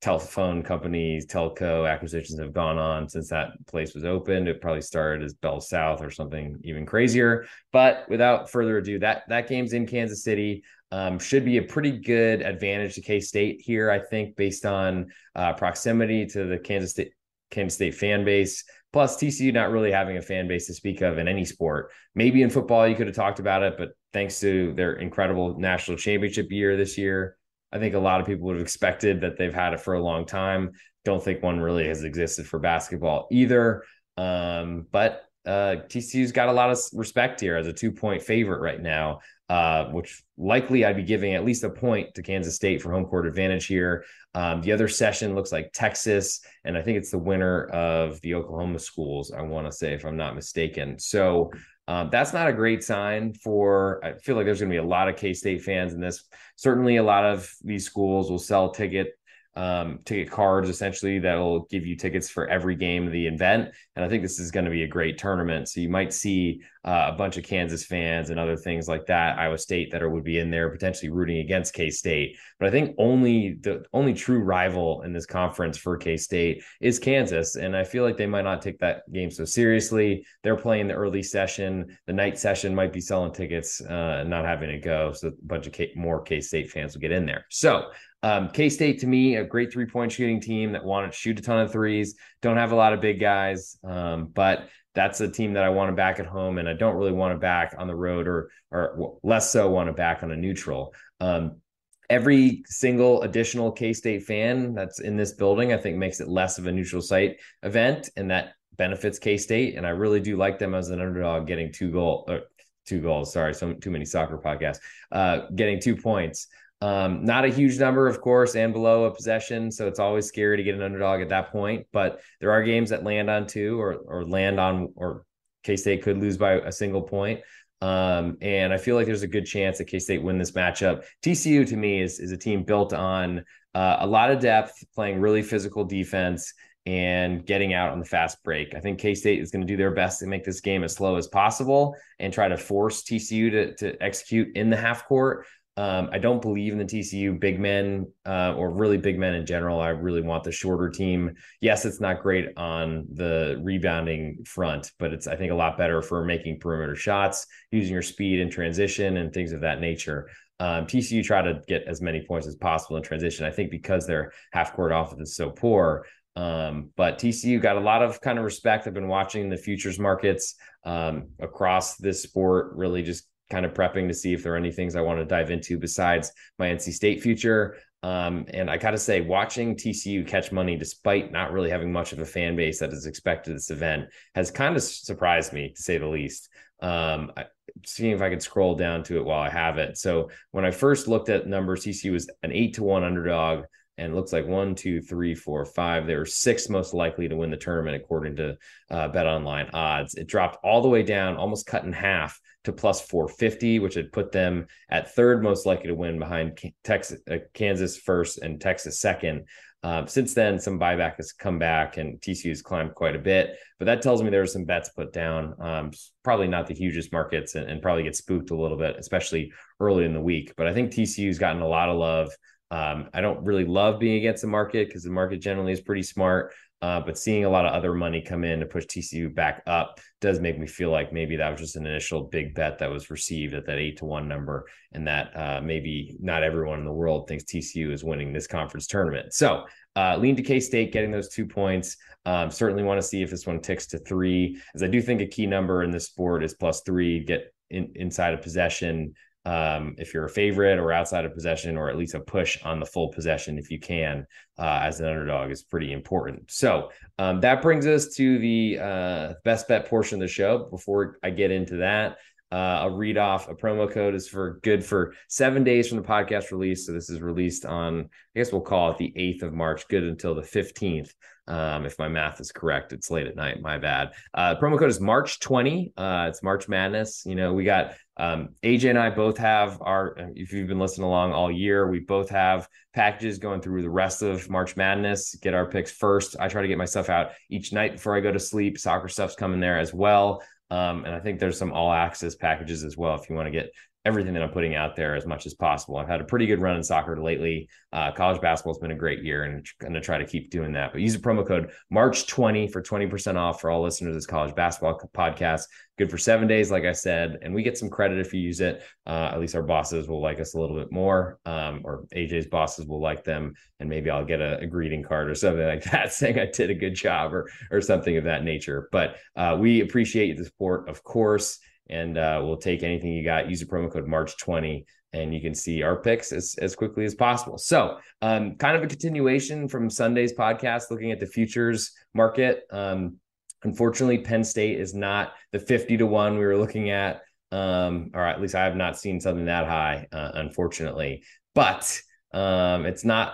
telephone 0.02 0.64
companies, 0.64 1.26
telco 1.26 1.90
acquisitions 1.90 2.40
have 2.40 2.54
gone 2.54 2.78
on 2.78 3.10
since 3.10 3.30
that 3.30 3.50
place 3.68 3.94
was 3.94 4.06
opened. 4.06 4.48
It 4.48 4.62
probably 4.62 4.82
started 4.82 5.24
as 5.24 5.34
Bell 5.34 5.60
South 5.60 6.02
or 6.02 6.10
something 6.10 6.58
even 6.64 6.86
crazier. 6.86 7.46
But 7.74 8.06
without 8.10 8.50
further 8.50 8.78
ado, 8.78 9.00
that 9.00 9.24
that 9.28 9.48
game's 9.48 9.74
in 9.74 9.86
Kansas 9.88 10.24
City. 10.24 10.64
Um, 10.92 11.20
should 11.20 11.46
be 11.46 11.58
a 11.58 11.62
pretty 11.62 11.92
good 11.92 12.42
advantage 12.42 12.96
to 12.96 13.02
K 13.02 13.20
State 13.20 13.62
here, 13.62 13.92
I 13.92 14.00
think, 14.00 14.36
based 14.36 14.66
on 14.66 15.12
uh, 15.36 15.54
proximity 15.54 16.26
to 16.28 16.46
the 16.46 16.58
Kansas 16.58 16.92
State 16.92 17.12
Kansas 17.52 17.76
State 17.76 17.96
fan 17.96 18.26
base. 18.26 18.64
Plus, 18.92 19.18
TCU 19.18 19.54
not 19.54 19.70
really 19.70 19.92
having 19.92 20.18
a 20.18 20.22
fan 20.22 20.48
base 20.48 20.66
to 20.66 20.74
speak 20.74 21.02
of 21.02 21.20
in 21.20 21.28
any 21.28 21.46
sport. 21.46 21.92
Maybe 22.16 22.42
in 22.42 22.50
football 22.50 22.88
you 22.88 22.96
could 22.96 23.06
have 23.06 23.16
talked 23.16 23.40
about 23.40 23.62
it, 23.62 23.76
but 23.78 23.90
thanks 24.14 24.40
to 24.40 24.74
their 24.74 24.94
incredible 24.94 25.60
national 25.60 25.98
championship 25.98 26.52
year 26.52 26.76
this 26.76 26.98
year, 26.98 27.38
I 27.72 27.80
think 27.80 27.96
a 27.96 28.00
lot 28.00 28.20
of 28.20 28.28
people 28.28 28.46
would 28.48 28.56
have 28.56 28.64
expected 28.64 29.22
that 29.22 29.38
they've 29.38 29.54
had 29.54 29.74
it 29.74 29.80
for 29.80 29.94
a 29.94 30.02
long 30.02 30.26
time. 30.26 30.72
Don't 31.06 31.24
think 31.24 31.44
one 31.44 31.60
really 31.60 31.88
has 31.88 32.04
existed 32.04 32.48
for 32.48 32.60
basketball 32.60 33.28
either. 33.32 33.84
Um, 34.18 34.88
but 34.92 35.24
uh, 35.46 35.78
TCU's 35.88 36.32
got 36.32 36.50
a 36.50 36.54
lot 36.54 36.70
of 36.70 36.80
respect 36.94 37.40
here 37.40 37.56
as 37.56 37.68
a 37.68 37.74
two 37.74 37.92
point 37.92 38.22
favorite 38.22 38.60
right 38.60 38.82
now, 38.82 39.20
uh, 39.50 39.86
which 39.86 40.22
likely 40.38 40.84
I'd 40.84 40.98
be 40.98 41.04
giving 41.04 41.34
at 41.34 41.46
least 41.46 41.64
a 41.64 41.70
point 41.70 42.14
to 42.16 42.22
Kansas 42.22 42.56
State 42.56 42.82
for 42.82 42.92
home 42.92 43.06
court 43.06 43.26
advantage 43.26 43.66
here. 43.66 44.04
Um, 44.36 44.62
the 44.62 44.72
other 44.72 44.88
session 44.88 45.36
looks 45.36 45.52
like 45.52 45.72
Texas, 45.74 46.42
and 46.66 46.78
I 46.78 46.82
think 46.82 46.98
it's 46.98 47.12
the 47.12 47.18
winner 47.18 47.66
of 47.68 48.20
the 48.22 48.36
Oklahoma 48.36 48.80
schools, 48.80 49.32
I 49.32 49.42
want 49.42 49.66
to 49.66 49.72
say, 49.72 49.94
if 49.94 50.06
I'm 50.06 50.18
not 50.18 50.36
mistaken. 50.36 51.00
So 51.00 51.52
um, 51.90 52.10
that's 52.12 52.34
not 52.34 52.48
a 52.48 52.54
great 52.54 52.84
sign 52.84 53.34
for. 53.34 54.00
I 54.06 54.14
feel 54.14 54.36
like 54.36 54.46
there's 54.46 54.60
going 54.60 54.70
to 54.70 54.74
be 54.74 54.78
a 54.78 54.84
lot 54.84 55.10
of 55.10 55.16
K 55.16 55.34
State 55.34 55.64
fans 55.64 55.92
in 55.92 56.00
this. 56.00 56.24
Certainly, 56.56 56.98
a 56.98 57.04
lot 57.04 57.26
of 57.26 57.52
these 57.64 57.84
schools 57.84 58.30
will 58.30 58.38
sell 58.38 58.70
ticket 58.70 59.19
um, 59.60 60.00
ticket 60.06 60.32
cards 60.32 60.70
essentially 60.70 61.20
that'll 61.20 61.66
give 61.66 61.86
you 61.86 61.98
tickets 61.98 62.30
for 62.30 62.48
every 62.48 62.76
game 62.76 63.06
of 63.06 63.12
the 63.12 63.28
event. 63.28 63.76
And 63.98 64.06
I 64.06 64.08
think 64.08 64.24
this 64.24 64.40
is 64.40 64.52
going 64.52 64.64
to 64.64 64.72
be 64.72 64.84
a 64.84 64.88
great 64.88 65.18
tournament. 65.18 65.68
So 65.68 65.82
you 65.82 65.90
might 65.90 66.14
see 66.14 66.62
uh, 66.86 67.12
a 67.14 67.18
bunch 67.18 67.36
of 67.36 67.44
Kansas 67.44 67.86
fans 67.86 68.30
and 68.30 68.40
other 68.40 68.56
things 68.56 68.88
like 68.88 69.06
that, 69.08 69.38
Iowa 69.38 69.58
State 69.58 69.92
that 69.92 70.02
are, 70.02 70.10
would 70.10 70.24
be 70.24 70.40
in 70.40 70.50
there 70.50 70.70
potentially 70.70 71.10
rooting 71.12 71.40
against 71.40 71.74
K 71.74 71.90
State. 71.90 72.38
But 72.58 72.70
I 72.70 72.72
think 72.72 72.96
only 72.98 73.58
the 73.60 73.84
only 73.92 74.14
true 74.14 74.40
rival 74.40 75.02
in 75.02 75.12
this 75.12 75.26
conference 75.26 75.78
for 75.78 75.98
K 75.98 76.16
State 76.16 76.64
is 76.80 76.98
Kansas, 76.98 77.58
and 77.58 77.76
I 77.76 77.84
feel 77.84 78.06
like 78.06 78.16
they 78.16 78.28
might 78.28 78.44
not 78.44 78.62
take 78.62 78.80
that 78.80 79.12
game 79.12 79.30
so 79.30 79.44
seriously. 79.44 80.26
They're 80.42 80.56
playing 80.56 80.88
the 80.88 80.94
early 80.94 81.22
session, 81.22 81.98
the 82.08 82.14
night 82.14 82.40
session 82.40 82.74
might 82.74 82.94
be 82.94 83.02
selling 83.02 83.34
tickets, 83.34 83.82
uh, 83.82 84.24
not 84.24 84.46
having 84.46 84.70
to 84.70 84.80
go, 84.80 85.12
so 85.12 85.28
a 85.28 85.32
bunch 85.44 85.68
of 85.68 85.74
K- 85.74 85.92
more 85.98 86.22
K 86.22 86.40
State 86.40 86.72
fans 86.72 86.94
will 86.94 87.02
get 87.02 87.12
in 87.12 87.26
there. 87.26 87.46
So 87.50 87.90
um, 88.24 88.50
K 88.50 88.70
State 88.70 89.00
to 89.00 89.08
me, 89.08 89.36
a 89.36 89.44
great 89.44 89.72
three 89.72 89.86
point 89.86 90.12
shooting 90.12 90.42
team 90.42 90.74
that 90.74 90.84
want 90.84 91.12
to 91.12 91.18
shoot 91.18 91.40
a 91.40 91.42
ton 91.42 91.60
of 91.60 91.72
threes. 91.72 92.16
Don't 92.42 92.58
have 92.58 92.72
a 92.72 92.76
lot 92.76 92.94
of 92.94 93.02
big 93.02 93.20
guys, 93.20 93.78
um, 93.84 94.28
but 94.34 94.70
that's 94.96 95.22
a 95.22 95.30
team 95.30 95.54
that 95.54 95.64
I 95.64 95.70
want 95.70 95.90
to 95.90 95.96
back 95.96 96.20
at 96.20 96.26
home, 96.26 96.58
and 96.58 96.68
I 96.68 96.74
don't 96.74 96.96
really 96.96 97.12
want 97.12 97.34
to 97.34 97.40
back 97.40 97.76
on 97.78 97.88
the 97.88 97.96
road, 97.96 98.28
or 98.28 98.50
or 98.72 99.18
less 99.24 99.52
so 99.52 99.70
want 99.70 99.88
to 99.88 99.94
back 99.94 100.24
on 100.24 100.32
a 100.32 100.36
neutral. 100.36 100.94
Um, 101.20 101.62
every 102.10 102.64
single 102.66 103.22
additional 103.22 103.72
K 103.72 103.94
State 103.94 104.24
fan 104.24 104.74
that's 104.74 105.00
in 105.00 105.16
this 105.16 105.34
building, 105.34 105.72
I 105.72 105.78
think, 105.78 105.98
makes 105.98 106.20
it 106.20 106.28
less 106.28 106.58
of 106.58 106.68
a 106.68 106.72
neutral 106.72 107.02
site 107.02 107.38
event, 107.64 108.10
and 108.18 108.32
that 108.32 108.54
benefits 108.76 109.20
K 109.20 109.38
State. 109.38 109.76
And 109.76 109.86
I 109.86 109.92
really 109.92 110.20
do 110.20 110.36
like 110.36 110.60
them 110.60 110.74
as 110.74 110.90
an 110.90 111.00
underdog, 111.00 111.48
getting 111.48 111.72
two 111.72 111.92
goal, 111.92 112.26
uh, 112.28 112.40
two 112.86 113.00
goals. 113.00 113.32
Sorry, 113.32 113.54
so 113.54 113.74
too 113.74 113.92
many 113.92 114.06
soccer 114.06 114.38
podcasts. 114.38 114.80
Uh, 115.12 115.48
getting 115.56 115.80
two 115.80 115.96
points. 115.96 116.48
Um, 116.82 117.26
not 117.26 117.44
a 117.44 117.50
huge 117.50 117.78
number, 117.78 118.08
of 118.08 118.22
course, 118.22 118.56
and 118.56 118.72
below 118.72 119.04
a 119.04 119.12
possession, 119.12 119.72
so 119.72 119.88
it's 119.88 120.00
always 120.00 120.28
scary 120.28 120.58
to 120.58 120.64
get 120.64 120.76
an 120.76 120.82
underdog 120.82 121.22
at 121.22 121.30
that 121.30 121.52
point. 121.52 121.88
But 121.92 122.22
there 122.40 122.52
are 122.52 122.64
games 122.64 122.92
that 122.92 123.04
land 123.04 123.30
on 123.30 123.48
two 123.48 123.80
or 123.80 123.96
or 123.96 124.26
land 124.26 124.60
on 124.60 124.94
or 124.96 125.26
K 125.64 125.76
State 125.76 126.04
could 126.04 126.18
lose 126.18 126.38
by 126.38 126.54
a 126.54 126.72
single 126.72 127.02
point. 127.02 127.42
Um, 127.82 128.38
and 128.42 128.74
I 128.74 128.78
feel 128.78 128.96
like 128.96 129.06
there's 129.06 129.24
a 129.24 129.28
good 129.28 129.46
chance 129.46 129.78
that 129.78 129.86
K 129.86 130.00
State 130.00 130.24
win 130.24 130.38
this 130.38 130.52
matchup. 130.52 131.04
TCU 131.22 131.68
to 131.68 131.76
me 131.76 132.02
is 132.02 132.20
is 132.20 132.32
a 132.32 132.38
team 132.38 132.64
built 132.64 132.94
on 132.94 133.44
uh, 133.76 133.98
a 134.00 134.08
lot 134.08 134.32
of 134.32 134.40
depth, 134.40 134.74
playing 134.96 135.20
really 135.20 135.42
physical 135.42 135.84
defense 135.84 136.54
and 136.86 137.46
getting 137.46 137.74
out 137.74 137.92
on 137.92 138.00
the 138.00 138.06
fast 138.06 138.42
break. 138.44 138.74
I 138.74 138.80
think 138.80 139.00
K 139.00 139.14
State 139.14 139.42
is 139.42 139.52
going 139.52 139.62
to 139.62 139.68
do 139.68 139.78
their 139.78 139.92
best 139.92 140.20
to 140.20 140.28
make 140.28 140.44
this 140.44 140.62
game 140.62 140.84
as 140.84 140.94
slow 140.96 141.18
as 141.18 141.28
possible 141.28 141.96
and 142.20 142.34
try 142.34 142.48
to 142.48 142.58
force 142.58 143.04
TCU 143.04 143.52
to, 143.52 143.76
to 143.76 144.02
execute 144.04 144.56
in 144.56 144.70
the 144.70 144.78
half 144.78 145.06
court. 145.06 145.46
Um, 145.80 146.10
I 146.12 146.20
don't 146.20 146.42
believe 146.42 146.74
in 146.74 146.78
the 146.78 146.84
TCU 146.84 147.40
big 147.40 147.58
men 147.58 148.06
uh, 148.26 148.54
or 148.58 148.70
really 148.70 148.98
big 148.98 149.18
men 149.18 149.34
in 149.34 149.46
general. 149.46 149.80
I 149.80 149.90
really 149.92 150.22
want 150.22 150.44
the 150.44 150.52
shorter 150.52 150.90
team. 150.90 151.36
Yes, 151.62 151.86
it's 151.86 152.02
not 152.02 152.22
great 152.22 152.50
on 152.58 153.08
the 153.14 153.62
rebounding 153.64 154.44
front, 154.46 154.92
but 155.00 155.14
it's 155.14 155.26
I 155.26 155.38
think 155.38 155.54
a 155.54 155.56
lot 155.56 155.78
better 155.78 156.02
for 156.02 156.26
making 156.26 156.60
perimeter 156.60 156.98
shots, 156.98 157.48
using 157.72 157.94
your 157.94 158.02
speed 158.02 158.42
in 158.42 158.50
transition 158.50 159.16
and 159.16 159.32
things 159.32 159.54
of 159.54 159.62
that 159.62 159.80
nature. 159.80 160.30
Um, 160.60 160.86
TCU 160.86 161.24
try 161.24 161.42
to 161.42 161.62
get 161.66 161.86
as 161.88 162.02
many 162.02 162.26
points 162.28 162.46
as 162.46 162.58
possible 162.58 162.98
in 162.98 163.04
transition. 163.04 163.46
I 163.46 163.52
think 163.52 163.72
because 163.72 164.06
their 164.06 164.34
half 164.52 164.74
court 164.74 164.92
offense 164.92 165.30
is 165.30 165.36
so 165.38 165.50
poor. 165.50 166.06
Um, 166.36 166.90
but 166.98 167.20
TCU 167.20 167.62
got 167.62 167.78
a 167.78 167.80
lot 167.80 168.02
of 168.02 168.20
kind 168.20 168.38
of 168.38 168.44
respect. 168.44 168.86
I've 168.86 168.94
been 168.94 169.08
watching 169.08 169.50
the 169.50 169.56
futures 169.56 169.98
markets 169.98 170.56
um, 170.84 171.30
across 171.40 171.96
this 171.96 172.22
sport, 172.22 172.74
really 172.76 173.02
just 173.02 173.29
kind 173.50 173.66
of 173.66 173.74
prepping 173.74 174.08
to 174.08 174.14
see 174.14 174.34
if 174.34 174.44
there 174.44 174.54
are 174.54 174.58
any 174.58 174.72
things 174.72 174.96
I 174.96 175.02
want 175.02 175.20
to 175.20 175.26
dive 175.26 175.52
into 175.52 175.78
besides 175.78 176.32
my 176.58 176.68
NC 176.68 176.94
State 176.94 177.22
future. 177.22 177.78
Um, 178.02 178.46
and 178.54 178.70
I 178.70 178.78
got 178.78 178.92
to 178.92 178.98
say, 178.98 179.22
watching 179.22 179.76
TCU 179.76 180.26
catch 180.26 180.52
money 180.52 180.78
despite 180.78 181.32
not 181.32 181.52
really 181.52 181.70
having 181.70 181.92
much 181.92 182.14
of 182.14 182.20
a 182.20 182.26
fan 182.26 182.56
base 182.56 182.80
that 182.80 182.94
is 182.94 183.06
expected 183.06 183.56
this 183.56 183.72
event 183.72 184.06
has 184.36 184.52
kind 184.52 184.76
of 184.76 184.84
surprised 184.84 185.52
me 185.52 185.74
to 185.76 185.82
say 185.82 185.98
the 185.98 186.08
least. 186.08 186.50
Um, 186.82 187.32
I, 187.36 187.46
seeing 187.86 188.14
if 188.14 188.22
I 188.22 188.30
could 188.30 188.42
scroll 188.42 188.76
down 188.76 189.04
to 189.04 189.18
it 189.18 189.26
while 189.26 189.42
I 189.42 189.50
have 189.50 189.78
it. 189.78 189.98
So 189.98 190.30
when 190.52 190.66
I 190.66 190.72
first 190.72 191.08
looked 191.08 191.30
at 191.30 191.48
numbers, 191.48 191.84
TCU 191.84 192.12
was 192.12 192.30
an 192.44 192.52
eight 192.52 192.76
to 192.76 192.84
one 192.84 193.04
underdog 193.04 193.66
and 194.00 194.16
looks 194.16 194.34
like 194.34 194.46
one, 194.46 194.74
two, 194.76 195.02
three, 195.02 195.36
four, 195.36 195.66
five. 195.66 196.08
They 196.08 196.16
were 196.16 196.26
six 196.26 196.70
most 196.70 196.94
likely 196.94 197.28
to 197.28 197.36
win 197.36 197.52
the 197.52 197.58
tournament 197.58 197.96
according 197.96 198.38
to 198.38 198.58
uh, 198.90 199.08
Bet 199.10 199.28
Online 199.28 199.70
odds. 199.74 200.16
It 200.16 200.28
dropped 200.28 200.64
all 200.64 200.82
the 200.82 200.90
way 200.90 201.04
down, 201.04 201.38
almost 201.38 201.68
cut 201.68 201.84
in 201.84 201.94
half 201.94 202.40
to 202.64 202.74
plus 202.74 203.02
450, 203.02 203.80
which 203.80 203.96
had 203.96 204.12
put 204.12 204.32
them 204.32 204.68
at 204.90 205.14
third 205.14 205.44
most 205.44 205.66
likely 205.66 205.88
to 205.88 205.96
win 205.96 206.20
behind 206.20 206.60
Texas, 206.84 207.20
uh, 207.30 207.38
Kansas 207.54 207.98
first 207.98 208.40
and 208.40 208.60
Texas 208.60 209.00
second. 209.00 209.46
Um, 209.82 210.08
since 210.08 210.34
then, 210.34 210.60
some 210.60 210.78
buyback 210.78 211.16
has 211.18 211.32
come 211.32 211.58
back 211.58 211.98
and 211.98 212.20
TCU 212.20 212.50
has 212.50 212.62
climbed 212.62 212.96
quite 212.96 213.16
a 213.16 213.20
bit, 213.20 213.58
but 213.78 213.86
that 213.86 214.02
tells 214.02 214.22
me 214.22 214.30
there 214.30 214.42
were 214.42 214.46
some 214.46 214.66
bets 214.66 214.90
put 214.90 215.14
down. 215.14 215.56
Um, 215.60 215.92
probably 216.22 216.48
not 216.48 216.68
the 216.68 216.74
hugest 216.74 217.14
markets 217.14 217.56
and, 217.56 217.70
and, 217.70 217.82
probably 217.82 218.04
get 218.04 218.16
spooked 218.16 218.52
a 218.52 218.56
little 218.56 218.78
bit, 218.78 218.98
especially 219.00 219.54
early 219.80 220.04
in 220.04 220.14
the 220.14 220.20
week. 220.20 220.54
But 220.58 220.68
I 220.68 220.74
think 220.74 220.92
TCU's 220.92 221.40
gotten 221.40 221.62
a 221.62 221.68
lot 221.68 221.88
of 221.88 221.98
love. 221.98 222.30
Um, 222.72 223.10
I 223.14 223.22
don't 223.22 223.44
really 223.44 223.66
love 223.66 224.00
being 224.00 224.18
against 224.18 224.42
the 224.42 224.48
market 224.48 224.88
because 224.88 225.04
the 225.04 225.10
market 225.10 225.38
generally 225.38 225.74
is 225.74 225.82
pretty 225.82 226.04
smart. 226.04 226.54
Uh, 226.82 227.02
but 227.02 227.18
seeing 227.18 227.44
a 227.44 227.50
lot 227.50 227.66
of 227.66 227.74
other 227.74 227.94
money 227.94 228.22
come 228.22 228.46
in 228.46 228.62
to 228.62 228.66
push 228.66 228.86
TCU 228.86 229.34
back 229.34 229.62
up 229.68 230.00
does 230.22 230.40
make 230.40 230.58
me 230.58 230.66
feel 230.66 230.90
like 230.90 231.12
maybe 231.12 231.36
that 231.36 231.52
was 231.52 231.60
just 231.60 231.76
an 231.76 231.86
initial 231.86 232.24
big 232.24 232.56
bet 232.56 232.78
that 232.80 232.90
was 232.90 233.10
received 233.10 233.54
at 233.54 233.66
that 233.66 233.78
eight 233.78 233.98
to 233.98 234.06
one 234.06 234.30
number, 234.30 234.66
and 234.94 235.06
that 235.06 235.36
uh, 235.36 235.60
maybe 235.62 236.16
not 236.22 236.42
everyone 236.42 236.80
in 236.80 236.86
the 236.86 236.92
world 236.92 237.28
thinks 237.28 237.44
TCU 237.44 237.92
is 237.92 238.06
winning 238.06 238.32
this 238.32 238.48
conference 238.48 238.88
tournament. 238.88 239.34
So 239.34 239.66
uh, 239.98 240.16
lean 240.18 240.38
to 240.38 240.42
K 240.42 240.62
State 240.62 240.94
getting 240.94 241.12
those 241.12 241.28
two 241.28 241.46
points. 241.46 241.98
Um, 242.26 242.50
certainly 242.50 242.84
want 242.84 243.02
to 243.02 243.08
see 243.08 243.22
if 243.22 243.30
this 243.30 243.46
one 243.46 243.60
ticks 243.60 243.88
to 243.88 244.00
three, 244.00 244.62
as 244.74 244.82
I 244.82 244.88
do 244.88 245.02
think 245.02 245.20
a 245.20 245.28
key 245.28 245.48
number 245.48 245.84
in 245.84 245.92
this 245.92 246.06
sport 246.06 246.46
is 246.46 246.54
plus 246.54 246.82
three. 246.86 247.26
Get 247.26 247.54
in, 247.70 247.92
inside 247.96 248.34
of 248.34 248.42
possession 248.42 249.14
um, 249.50 249.96
if 249.98 250.14
you're 250.14 250.26
a 250.26 250.30
favorite 250.30 250.78
or 250.78 250.92
outside 250.92 251.26
of 251.26 251.34
possession, 251.34 251.76
or 251.76 251.90
at 251.90 251.98
least 251.98 252.14
a 252.14 252.20
push 252.20 252.62
on 252.64 252.80
the 252.80 252.86
full 252.86 253.10
possession 253.10 253.58
if 253.58 253.72
you 253.72 253.80
can, 253.80 254.28
uh, 254.60 254.82
as 254.84 255.00
an 255.00 255.08
underdog 255.08 255.50
is 255.50 255.64
pretty 255.64 255.92
important. 255.92 256.52
So 256.52 256.92
um, 257.18 257.42
that 257.42 257.64
brings 257.64 257.88
us 257.88 258.10
to 258.18 258.38
the 258.38 258.78
uh, 258.80 259.34
best 259.44 259.68
bet 259.68 259.90
portion 259.90 260.18
of 260.18 260.20
the 260.22 260.32
show. 260.32 260.68
Before 260.70 261.18
I 261.24 261.32
get 261.32 261.50
into 261.50 261.78
that, 261.78 262.18
uh, 262.52 262.90
read 262.92 263.18
off 263.18 263.50
a 263.50 263.56
promo 263.56 263.92
code 263.92 264.14
is 264.14 264.28
for 264.28 264.60
good 264.62 264.86
for 264.86 265.16
seven 265.30 265.64
days 265.64 265.88
from 265.88 265.98
the 265.98 266.08
podcast 266.08 266.52
release. 266.52 266.86
So 266.86 266.92
this 266.92 267.10
is 267.10 267.20
released 267.20 267.66
on, 267.66 268.02
I 268.02 268.40
guess 268.40 268.52
we'll 268.52 268.62
call 268.62 268.92
it 268.92 269.00
the 269.00 269.14
8th 269.18 269.42
of 269.42 269.54
March, 269.54 269.88
good 269.88 270.04
until 270.04 270.36
the 270.36 270.44
15th. 270.44 271.10
Um, 271.50 271.86
if 271.86 271.98
my 271.98 272.08
math 272.08 272.40
is 272.40 272.52
correct, 272.52 272.94
it's 272.94 273.10
late 273.10 273.28
at 273.28 273.36
night. 273.36 273.62
My 273.62 273.78
bad. 273.78 274.12
Uh, 274.34 274.56
promo 274.56 274.78
code 274.78 274.90
is 274.90 275.02
March 275.02 275.40
20. 275.40 275.94
Uh, 275.98 276.28
it's 276.30 276.44
March 276.44 276.70
Madness. 276.70 277.24
You 277.26 277.36
know, 277.36 277.54
we 277.54 277.64
got 277.64 277.96
um, 278.18 278.50
AJ 278.64 278.92
and 278.92 279.00
I 279.00 279.10
both 279.10 279.38
have 279.38 279.78
our, 279.82 280.16
if 280.36 280.54
you've 280.54 280.68
been 280.68 280.80
listening 280.80 281.08
along 281.08 281.34
all 281.34 281.52
year, 281.52 281.90
we 281.90 282.00
both 282.00 282.30
have 282.30 282.68
packages 282.94 283.40
going 283.40 283.62
through 283.62 283.82
the 283.82 283.90
rest 283.90 284.22
of 284.22 284.50
March 284.50 284.78
Madness, 284.78 285.36
get 285.36 285.54
our 285.54 285.70
picks 285.70 285.92
first. 285.92 286.36
I 286.40 286.48
try 286.50 286.62
to 286.62 286.68
get 286.68 286.78
my 286.78 286.86
stuff 286.86 287.10
out 287.10 287.32
each 287.50 287.74
night 287.74 287.94
before 287.94 288.16
I 288.16 288.20
go 288.20 288.32
to 288.32 288.40
sleep. 288.40 288.78
Soccer 288.78 289.08
stuff's 289.08 289.36
coming 289.36 289.60
there 289.60 289.80
as 289.80 289.94
well. 289.94 290.44
Um, 290.72 291.06
and 291.06 291.16
I 291.16 291.20
think 291.20 291.40
there's 291.40 291.58
some 291.58 291.74
all 291.74 291.92
access 291.92 292.36
packages 292.36 292.84
as 292.84 292.96
well 292.96 293.16
if 293.16 293.28
you 293.28 293.36
want 293.36 293.48
to 293.48 293.52
get 293.52 293.72
everything 294.10 294.34
that 294.34 294.42
I'm 294.42 294.50
putting 294.50 294.74
out 294.74 294.96
there 294.96 295.16
as 295.16 295.28
much 295.28 295.46
as 295.46 295.54
possible. 295.54 295.98
I've 295.98 296.08
had 296.08 296.20
a 296.20 296.24
pretty 296.24 296.48
good 296.48 296.60
run 296.60 296.76
in 296.76 296.84
soccer 296.84 297.22
lately. 297.22 297.70
Uh, 297.94 298.12
college 298.12 298.42
basketball 298.42 298.74
has 298.74 298.80
been 298.80 298.90
a 298.90 298.96
great 298.96 299.24
year 299.24 299.44
and 299.44 299.58
I'm 299.58 299.64
going 299.80 299.94
to 299.94 300.02
try 300.02 300.18
to 300.18 300.26
keep 300.26 300.50
doing 300.50 300.74
that. 300.74 300.92
But 300.92 301.02
use 301.02 301.14
the 301.14 301.20
promo 301.20 301.48
code 301.48 301.70
March20 301.94 302.72
for 302.72 302.82
20% 302.82 303.36
off 303.36 303.62
for 303.62 303.70
all 303.70 303.84
listeners 303.84 304.10
of 304.10 304.16
this 304.16 304.26
college 304.26 304.56
basketball 304.56 305.00
podcast. 305.14 305.66
Good 306.00 306.10
for 306.10 306.18
seven 306.18 306.48
days, 306.48 306.72
like 306.72 306.86
I 306.86 306.92
said. 306.92 307.38
And 307.44 307.54
we 307.54 307.62
get 307.62 307.78
some 307.78 307.90
credit 307.90 308.18
if 308.18 308.34
you 308.34 308.40
use 308.40 308.62
it. 308.62 308.82
Uh, 309.06 309.30
at 309.32 309.40
least 309.40 309.54
our 309.54 309.62
bosses 309.62 310.08
will 310.08 310.22
like 310.22 310.40
us 310.40 310.56
a 310.56 310.60
little 310.60 310.76
bit 310.76 310.92
more, 310.92 311.38
um, 311.46 311.82
or 311.84 312.06
AJ's 312.16 312.48
bosses 312.48 312.88
will 312.88 313.02
like 313.02 313.24
them. 313.24 313.54
And 313.80 313.88
maybe 313.88 314.10
I'll 314.10 314.26
get 314.26 314.42
a, 314.42 314.58
a, 314.60 314.66
greeting 314.66 315.04
card 315.04 315.30
or 315.30 315.36
something 315.36 315.66
like 315.66 315.84
that 315.92 316.14
saying 316.14 316.40
I 316.40 316.46
did 316.46 316.72
a 316.72 316.76
good 316.76 316.96
job 316.96 317.32
or, 317.32 317.48
or 317.70 317.80
something 317.80 318.18
of 318.18 318.24
that 318.24 318.44
nature. 318.44 318.90
But 318.92 319.18
uh, 319.36 319.58
we 319.60 319.82
appreciate 319.82 320.38
the 320.38 320.46
support, 320.46 320.90
of 320.90 321.04
course 321.04 321.60
and 321.90 322.18
uh, 322.18 322.42
we'll 322.44 322.58
take 322.58 322.84
anything 322.84 323.12
you 323.12 323.24
got. 323.24 323.50
Use 323.50 323.60
the 323.60 323.66
promo 323.66 323.92
code 323.92 324.08
March20 324.08 324.86
and 325.14 325.34
you 325.34 325.42
can 325.42 325.56
see 325.56 325.82
our 325.82 325.96
picks 325.96 326.32
as, 326.32 326.56
as 326.62 326.76
quickly 326.76 327.06
as 327.06 327.16
possible. 327.16 327.58
So, 327.58 327.98
um, 328.22 328.56
kind 328.56 328.78
of 328.78 328.84
a 328.84 328.88
continuation 328.88 329.68
from 329.68 329.90
Sunday's 329.90 330.34
podcast, 330.34 330.92
looking 330.92 331.12
at 331.12 331.20
the 331.20 331.26
futures 331.26 331.92
market. 332.14 332.64
Um, 332.72 333.16
unfortunately, 333.64 334.20
Penn 334.20 334.44
State 334.44 334.80
is 334.80 334.94
not 334.94 335.34
the 335.52 335.60
50 335.60 335.98
to 335.98 336.06
1 336.06 336.38
we 336.38 336.46
were 336.46 336.58
looking 336.58 336.92
at, 336.92 337.22
um, 337.52 338.12
or 338.14 338.26
at 338.26 338.40
least 338.40 338.56
I 338.56 338.66
have 338.66 338.76
not 338.76 339.00
seen 339.00 339.20
something 339.20 339.46
that 339.46 339.68
high, 339.68 340.08
uh, 340.12 340.32
unfortunately. 340.36 341.24
But 341.56 342.00
um, 342.32 342.86
it's 342.86 343.04
not 343.04 343.34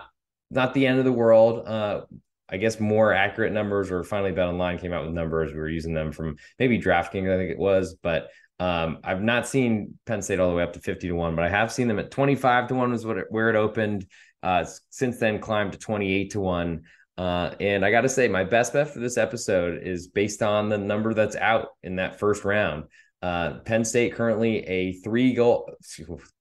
not 0.51 0.73
the 0.73 0.87
end 0.87 0.99
of 0.99 1.05
the 1.05 1.11
world. 1.11 1.67
Uh, 1.67 2.01
I 2.49 2.57
guess 2.57 2.79
more 2.79 3.13
accurate 3.13 3.53
numbers, 3.53 3.91
or 3.91 4.03
finally 4.03 4.31
Bet 4.31 4.47
Online 4.47 4.77
came 4.77 4.93
out 4.93 5.05
with 5.05 5.13
numbers. 5.13 5.51
We 5.51 5.59
were 5.59 5.69
using 5.69 5.93
them 5.93 6.11
from 6.11 6.35
maybe 6.59 6.79
DraftKings, 6.79 7.33
I 7.33 7.37
think 7.37 7.51
it 7.51 7.57
was, 7.57 7.95
but 7.95 8.29
um, 8.59 8.99
I've 9.03 9.21
not 9.21 9.47
seen 9.47 9.97
Penn 10.05 10.21
State 10.21 10.39
all 10.39 10.49
the 10.49 10.55
way 10.55 10.63
up 10.63 10.73
to 10.73 10.79
50 10.79 11.07
to 11.07 11.13
1, 11.13 11.35
but 11.35 11.43
I 11.43 11.49
have 11.49 11.71
seen 11.71 11.87
them 11.87 11.99
at 11.99 12.11
25 12.11 12.67
to 12.69 12.75
1 12.75 12.91
was 12.91 13.05
what 13.05 13.17
it, 13.17 13.25
where 13.29 13.49
it 13.49 13.55
opened. 13.55 14.05
Uh, 14.43 14.65
since 14.89 15.17
then, 15.17 15.39
climbed 15.39 15.73
to 15.73 15.79
28 15.79 16.31
to 16.31 16.39
1. 16.39 16.83
Uh, 17.17 17.55
and 17.59 17.85
I 17.85 17.91
got 17.91 18.01
to 18.01 18.09
say, 18.09 18.27
my 18.27 18.43
best 18.43 18.73
bet 18.73 18.89
for 18.89 18.99
this 18.99 19.17
episode 19.17 19.81
is 19.83 20.07
based 20.07 20.41
on 20.41 20.69
the 20.69 20.77
number 20.77 21.13
that's 21.13 21.35
out 21.35 21.69
in 21.83 21.95
that 21.97 22.19
first 22.19 22.45
round. 22.45 22.85
Uh, 23.21 23.59
Penn 23.65 23.83
State 23.83 24.13
currently 24.13 24.59
a 24.67 24.93
three 24.93 25.33
goal. 25.33 25.71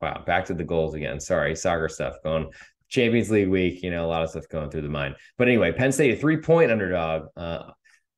Wow, 0.01 0.23
back 0.27 0.45
to 0.47 0.55
the 0.55 0.65
goals 0.65 0.95
again. 0.95 1.19
Sorry, 1.19 1.57
soccer 1.57 1.89
stuff 1.89 2.17
going. 2.23 2.51
Champions 2.95 3.31
League 3.31 3.49
week, 3.49 3.83
you 3.83 3.91
know, 3.91 4.07
a 4.07 4.09
lot 4.09 4.23
of 4.23 4.31
stuff 4.31 4.49
going 4.49 4.71
through 4.71 4.83
the 4.83 4.89
mind. 4.89 5.17
But 5.37 5.49
anyway, 5.49 5.73
Penn 5.73 5.91
State 5.91 6.17
a 6.17 6.21
three 6.21 6.37
point 6.37 6.71
underdog 6.71 7.29
uh, 7.37 7.71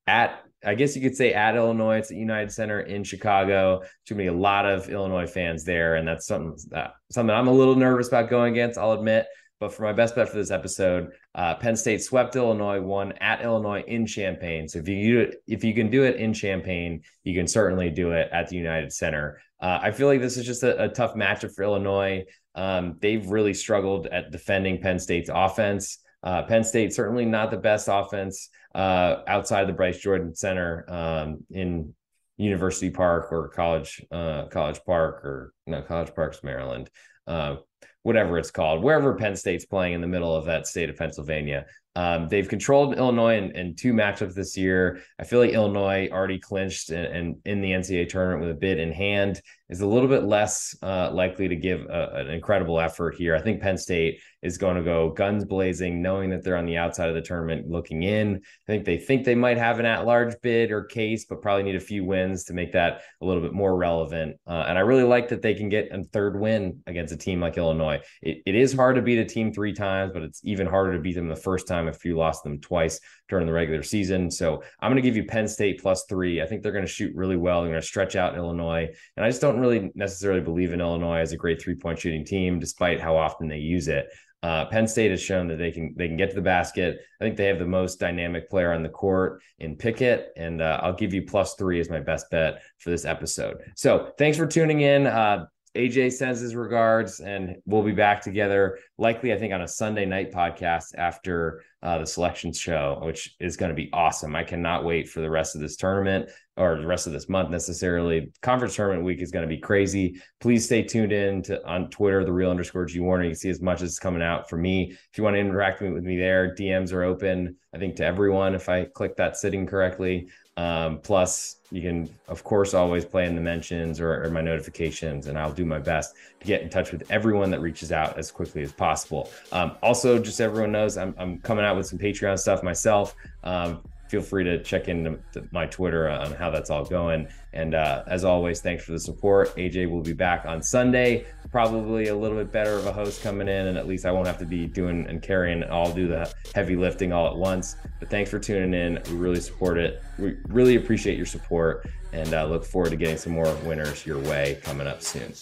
at 0.07 0.43
I 0.65 0.75
guess 0.75 0.97
you 0.97 1.03
could 1.03 1.17
say 1.17 1.33
at 1.33 1.57
Illinois. 1.57 1.99
It's 1.99 2.11
at 2.11 2.17
United 2.17 2.51
Center 2.51 2.81
in 2.81 3.05
Chicago. 3.05 3.83
Should 4.05 4.17
be 4.19 4.27
a 4.27 4.33
lot 4.33 4.67
of 4.67 4.89
Illinois 4.89 5.27
fans 5.27 5.65
there, 5.65 5.97
and 5.97 6.07
that's 6.07 6.27
something 6.27 6.57
that 6.71 6.93
something 7.11 7.35
I'm 7.35 7.49
a 7.49 7.53
little 7.53 7.77
nervous 7.77 8.09
about 8.09 8.29
going 8.29 8.53
against. 8.53 8.79
I'll 8.79 8.93
admit. 8.93 9.27
But 9.59 9.73
for 9.73 9.85
my 9.85 9.95
best 9.95 10.15
bet 10.15 10.29
for 10.29 10.37
this 10.37 10.51
episode, 10.51 11.13
uh, 11.35 11.55
Penn 11.55 11.77
State 11.77 12.03
swept 12.03 12.37
Illinois, 12.37 12.79
won 12.79 13.13
at 13.21 13.41
Illinois 13.41 13.83
in 13.87 14.05
Champaign. 14.05 14.69
So 14.69 14.81
if 14.81 14.89
you 14.89 15.33
if 15.47 15.65
you 15.65 15.73
can 15.73 15.91
do 15.91 16.05
it 16.05 16.17
in 16.17 16.35
Champaign, 16.35 17.03
you 17.25 17.35
can 17.35 17.47
certainly 17.47 17.89
do 17.89 18.13
it 18.13 18.29
at 18.33 18.49
the 18.49 18.57
United 18.57 18.93
Center. 18.93 19.41
Uh, 19.61 19.79
I 19.83 19.91
feel 19.91 20.07
like 20.07 20.21
this 20.21 20.37
is 20.37 20.45
just 20.45 20.63
a, 20.63 20.85
a 20.85 20.89
tough 20.89 21.15
matchup 21.15 21.55
for 21.55 21.63
Illinois. 21.63 22.25
Um, 22.55 22.97
they've 23.01 23.27
really 23.27 23.55
struggled 23.55 24.07
at 24.07 24.31
defending 24.31 24.81
Penn 24.81 24.99
State's 24.99 25.31
offense. 25.33 25.99
Uh, 26.23 26.43
Penn 26.43 26.65
State 26.65 26.93
certainly 26.93 27.25
not 27.25 27.51
the 27.51 27.57
best 27.57 27.89
offense 27.91 28.49
uh, 28.75 29.23
outside 29.27 29.67
the 29.67 29.73
Bryce 29.73 29.99
Jordan 29.99 30.35
Center 30.35 30.85
um, 30.89 31.39
in 31.51 31.95
University 32.37 32.91
Park 32.91 33.33
or 33.33 33.49
College 33.49 34.05
uh, 34.11 34.47
College 34.47 34.81
Park 34.85 35.25
or 35.25 35.53
no 35.67 35.83
College 35.83 36.15
Park's 36.15 36.43
Maryland, 36.43 36.91
uh, 37.27 37.57
whatever 38.03 38.39
it's 38.39 38.51
called, 38.51 38.83
wherever 38.83 39.15
Penn 39.15 39.37
State's 39.37 39.65
playing 39.65 39.95
in 39.95 40.01
the 40.01 40.07
middle 40.07 40.35
of 40.35 40.47
that 40.47 40.67
state 40.67 40.91
of 40.91 40.97
Pennsylvania. 40.97 41.67
Um, 41.97 42.29
they've 42.29 42.47
controlled 42.47 42.99
Illinois 42.99 43.39
in, 43.39 43.57
in, 43.57 43.75
two 43.75 43.95
matchups 43.95 44.35
this 44.35 44.55
year. 44.55 45.01
I 45.19 45.25
feel 45.25 45.41
like 45.41 45.53
Illinois 45.53 46.11
already 46.13 46.39
clinched 46.39 46.91
and, 46.91 47.07
and, 47.07 47.37
in 47.47 47.63
the 47.63 47.71
NCAA 47.71 48.11
tournament 48.11 48.43
with 48.43 48.51
a 48.51 48.59
bid 48.61 48.79
in 48.79 48.93
hand 48.93 49.41
is 49.69 49.81
a 49.81 49.87
little 49.87 50.09
bit 50.09 50.25
less 50.25 50.77
uh, 50.83 51.11
likely 51.13 51.49
to 51.49 51.57
give 51.57 51.83
a, 51.83 52.11
an 52.15 52.31
incredible 52.31 52.81
effort 52.81 53.15
here. 53.17 53.35
I 53.35 53.41
think 53.41 53.61
Penn 53.61 53.79
State 53.79 54.21
is 54.43 54.59
going 54.59 54.77
to 54.77 54.83
go 54.83 55.11
guns 55.11 55.45
blazing, 55.45 56.01
knowing 56.01 56.31
that 56.31 56.45
they're 56.45 56.57
on 56.57 56.67
the 56.67 56.77
outside 56.77 57.09
of 57.09 57.15
the 57.15 57.21
tournament 57.23 57.69
looking 57.69 58.05
in. 58.05 58.37
I 58.37 58.67
think 58.67 58.85
they 58.85 58.97
think 58.97 59.25
they 59.25 59.35
might 59.35 59.59
have 59.59 59.81
an 59.81 59.87
at 59.87 60.07
large 60.07 60.35
bid 60.43 60.71
or 60.71 60.85
case, 60.85 61.25
but 61.25 61.43
probably 61.43 61.65
need 61.65 61.75
a 61.75 61.81
few 61.81 62.05
wins 62.05 62.45
to 62.45 62.55
make 62.55 62.73
that 62.73 63.03
a 63.21 63.27
little 63.27 63.43
bit 63.43 63.53
more 63.53 63.77
relevant. 63.77 64.37
Uh, 64.47 64.65
and 64.69 64.79
I 64.79 64.83
really 64.83 65.03
like 65.03 65.29
that 65.31 65.43
they 65.43 65.55
can 65.55 65.69
get 65.69 65.89
a 65.91 66.05
third 66.05 66.39
win 66.39 66.83
against 66.87 67.13
a 67.13 67.17
team 67.17 67.41
like 67.41 67.57
Illinois. 67.57 68.01
It, 68.23 68.43
it 68.47 68.55
is 68.55 68.73
hard 68.73 68.97
to 68.97 69.03
beat 69.03 69.19
a 69.19 69.25
team 69.25 69.53
three 69.53 69.73
times, 69.73 70.13
but 70.13 70.23
it's 70.23 70.41
even 70.45 70.67
harder 70.67 70.93
to 70.93 71.01
beat 71.01 71.15
them 71.15 71.29
the 71.29 71.35
first 71.37 71.67
time 71.67 71.89
if 71.89 72.05
you 72.05 72.17
lost 72.17 72.45
them 72.45 72.61
twice 72.61 73.01
during 73.29 73.47
the 73.47 73.53
regular 73.53 73.83
season. 73.83 74.31
So 74.31 74.63
I'm 74.81 74.91
going 74.91 75.03
to 75.03 75.07
give 75.07 75.17
you 75.17 75.25
Penn 75.25 75.49
State 75.49 75.83
plus 75.83 76.05
three. 76.09 76.41
I 76.41 76.47
think 76.47 76.63
they're 76.63 76.73
going 76.73 76.87
to 76.87 76.91
shoot 76.91 77.15
really 77.17 77.37
well. 77.37 77.63
They're 77.63 77.71
going 77.71 77.81
to 77.81 77.87
stretch 77.87 78.15
out 78.15 78.37
Illinois. 78.37 78.89
And 79.17 79.27
I 79.27 79.29
just 79.29 79.41
don't 79.41 79.56
really 79.61 79.91
necessarily 79.95 80.41
believe 80.41 80.73
in 80.73 80.81
Illinois 80.81 81.19
as 81.19 81.33
a 81.33 81.37
great 81.37 81.61
three 81.61 81.75
point 81.75 81.99
shooting 81.99 82.25
team, 82.25 82.59
despite 82.59 83.01
how 83.01 83.17
often 83.17 83.49
they 83.49 83.59
use 83.59 83.89
it. 83.89 84.09
Uh, 84.43 84.67
Penn 84.67 84.87
State 84.87 85.11
has 85.11 85.21
shown 85.21 85.49
that 85.49 85.57
they 85.57 85.73
can 85.73 85.95
they 85.97 86.07
can 86.07 86.17
get 86.17 86.31
to 86.31 86.37
the 86.37 86.43
basket. 86.43 87.01
I 87.21 87.25
think 87.25 87.37
they 87.37 87.47
have 87.47 87.59
the 87.59 87.67
most 87.67 87.99
dynamic 87.99 88.49
player 88.49 88.73
on 88.73 88.83
the 88.83 88.89
court 88.89 89.43
in 89.59 89.77
Pickett, 89.77 90.29
and 90.37 90.61
uh, 90.61 90.79
I'll 90.83 90.93
give 90.93 91.15
you 91.15 91.25
plus 91.25 91.55
three 91.55 91.81
as 91.81 91.91
my 91.91 92.01
best 92.01 92.31
bet 92.31 92.63
for 92.79 92.91
this 92.91 93.05
episode. 93.05 93.57
So 93.75 94.13
thanks 94.19 94.37
for 94.37 94.47
tuning 94.47 94.83
in. 94.83 95.07
Uh, 95.07 95.47
AJ 95.77 96.15
sends 96.15 96.41
his 96.41 96.57
regards, 96.57 97.21
and 97.21 97.57
we'll 97.67 97.83
be 97.83 97.93
back 97.93 98.21
together 98.21 98.79
likely, 98.99 99.33
I 99.33 99.39
think, 99.39 99.53
on 99.53 99.63
a 99.63 99.69
Sunday 99.69 100.07
night 100.07 100.33
podcast 100.33 100.95
after 100.97 101.63
uh, 101.83 101.99
the 101.99 102.07
selections 102.07 102.59
show, 102.59 102.99
which 103.03 103.37
is 103.39 103.57
going 103.57 103.69
to 103.69 103.75
be 103.77 103.91
awesome. 103.93 104.35
I 104.35 104.43
cannot 104.43 104.85
wait 104.85 105.09
for 105.09 105.21
the 105.21 105.31
rest 105.31 105.55
of 105.55 105.61
this 105.61 105.77
tournament 105.77 106.31
or 106.57 106.81
the 106.81 106.87
rest 106.87 107.07
of 107.07 107.13
this 107.13 107.29
month 107.29 107.51
necessarily. 107.51 108.33
Conference 108.43 108.75
tournament 108.75 109.05
week 109.05 109.21
is 109.21 109.31
going 109.31 109.49
to 109.49 109.55
be 109.55 109.61
crazy. 109.61 110.21
Please 110.41 110.65
stay 110.65 110.83
tuned 110.83 111.13
in 111.13 111.43
to 111.43 111.65
on 111.67 111.91
Twitter, 111.91 112.25
the 112.25 112.33
real 112.33 112.51
underscore 112.51 112.87
G 112.87 112.99
Warner. 112.99 113.25
You 113.25 113.31
can 113.31 113.37
see 113.37 113.51
as 113.51 113.61
much 113.61 113.83
as 113.83 113.99
coming 113.99 114.23
out 114.23 114.49
for 114.49 114.57
me. 114.57 114.91
If 114.91 115.19
you 115.19 115.23
want 115.23 115.35
to 115.35 115.41
interact 115.41 115.83
with 115.83 116.03
me 116.03 116.17
there, 116.17 116.55
DMs 116.55 116.93
are 116.93 117.05
open. 117.05 117.57
I 117.75 117.79
think 117.79 117.97
to 117.97 118.05
everyone 118.05 118.55
if 118.55 118.69
I 118.69 118.87
click 118.87 119.17
that 119.17 119.37
sitting 119.37 119.67
correctly. 119.67 120.29
Um, 120.57 121.01
plus, 121.01 121.57
you 121.71 121.83
can, 121.83 122.09
of 122.29 122.43
course, 122.43 122.73
always 122.73 123.05
play 123.05 123.27
in 123.27 123.35
the 123.35 123.43
mentions 123.43 124.01
or, 124.01 124.25
or, 124.25 124.31
my 124.31 124.41
notifications, 124.41 125.27
and 125.27 125.39
I'll 125.39 125.53
do 125.53 125.67
my 125.67 125.79
best 125.79 126.15
to 126.41 126.47
get 126.47 126.63
in 126.63 126.71
touch 126.71 126.93
with 126.93 127.11
everyone 127.11 127.51
that 127.51 127.61
reaches 127.61 127.93
out 127.93 128.19
as 128.19 128.31
quickly 128.31 128.63
as 128.63 128.73
possible. 128.73 129.31
Um, 129.53 129.73
also, 129.83 130.19
just 130.19 130.39
so 130.39 130.47
everyone 130.47 130.73
knows, 130.73 130.97
I'm, 130.97 131.15
I'm, 131.19 131.39
coming 131.41 131.65
out 131.65 131.77
with 131.77 131.87
some 131.87 131.99
Patreon 131.99 132.39
stuff 132.39 132.63
myself. 132.63 133.15
Um, 133.45 133.83
feel 134.09 134.23
free 134.23 134.45
to 134.45 134.63
check 134.63 134.89
into 134.89 135.19
my 135.51 135.67
Twitter 135.67 136.09
on 136.09 136.33
how 136.33 136.51
that's 136.51 136.71
all 136.71 136.85
going. 136.85 137.29
And 137.53 137.75
uh, 137.75 138.05
as 138.07 138.25
always, 138.25 138.61
thanks 138.61 138.85
for 138.85 138.93
the 138.93 139.01
support. 139.01 139.55
AJ 139.57 139.91
will 139.91 140.03
be 140.03 140.13
back 140.13 140.45
on 140.47 140.63
Sunday. 140.63 141.27
Probably 141.51 142.09
a 142.09 142.15
little 142.15 142.37
bit 142.37 142.53
better 142.53 142.73
of 142.73 142.87
a 142.87 142.93
host 142.93 143.23
coming 143.23 143.49
in, 143.49 143.69
and 143.69 143.79
at 143.79 143.87
least 143.87 144.05
I 144.05 144.11
won't 144.11 144.27
have 144.27 144.39
to 144.39 144.45
be 144.45 144.67
doing 144.67 145.07
and 145.09 145.23
carrying. 145.23 145.65
I'll 145.65 145.93
do 145.93 146.07
the 146.07 146.33
heavy 146.55 146.77
lifting 146.77 147.13
all 147.13 147.29
at 147.29 147.37
once. 147.37 147.77
But 147.99 148.11
thanks 148.11 148.31
for 148.31 148.39
tuning 148.39 148.75
in. 148.75 149.03
We 149.11 149.17
really 149.17 149.41
support 149.41 149.79
it. 149.79 150.03
We 150.19 150.37
really 150.49 150.77
appreciate 150.77 151.17
your 151.17 151.27
support, 151.27 151.89
and 152.13 152.35
uh, 152.35 152.47
look 152.47 152.65
forward 152.65 152.91
to 152.91 152.97
getting 152.97 153.17
some 153.17 153.33
more 153.33 153.55
winners 153.65 154.05
your 154.05 154.19
way 154.19 154.61
coming 154.63 154.87
up 154.87 155.03
soon. 155.03 155.33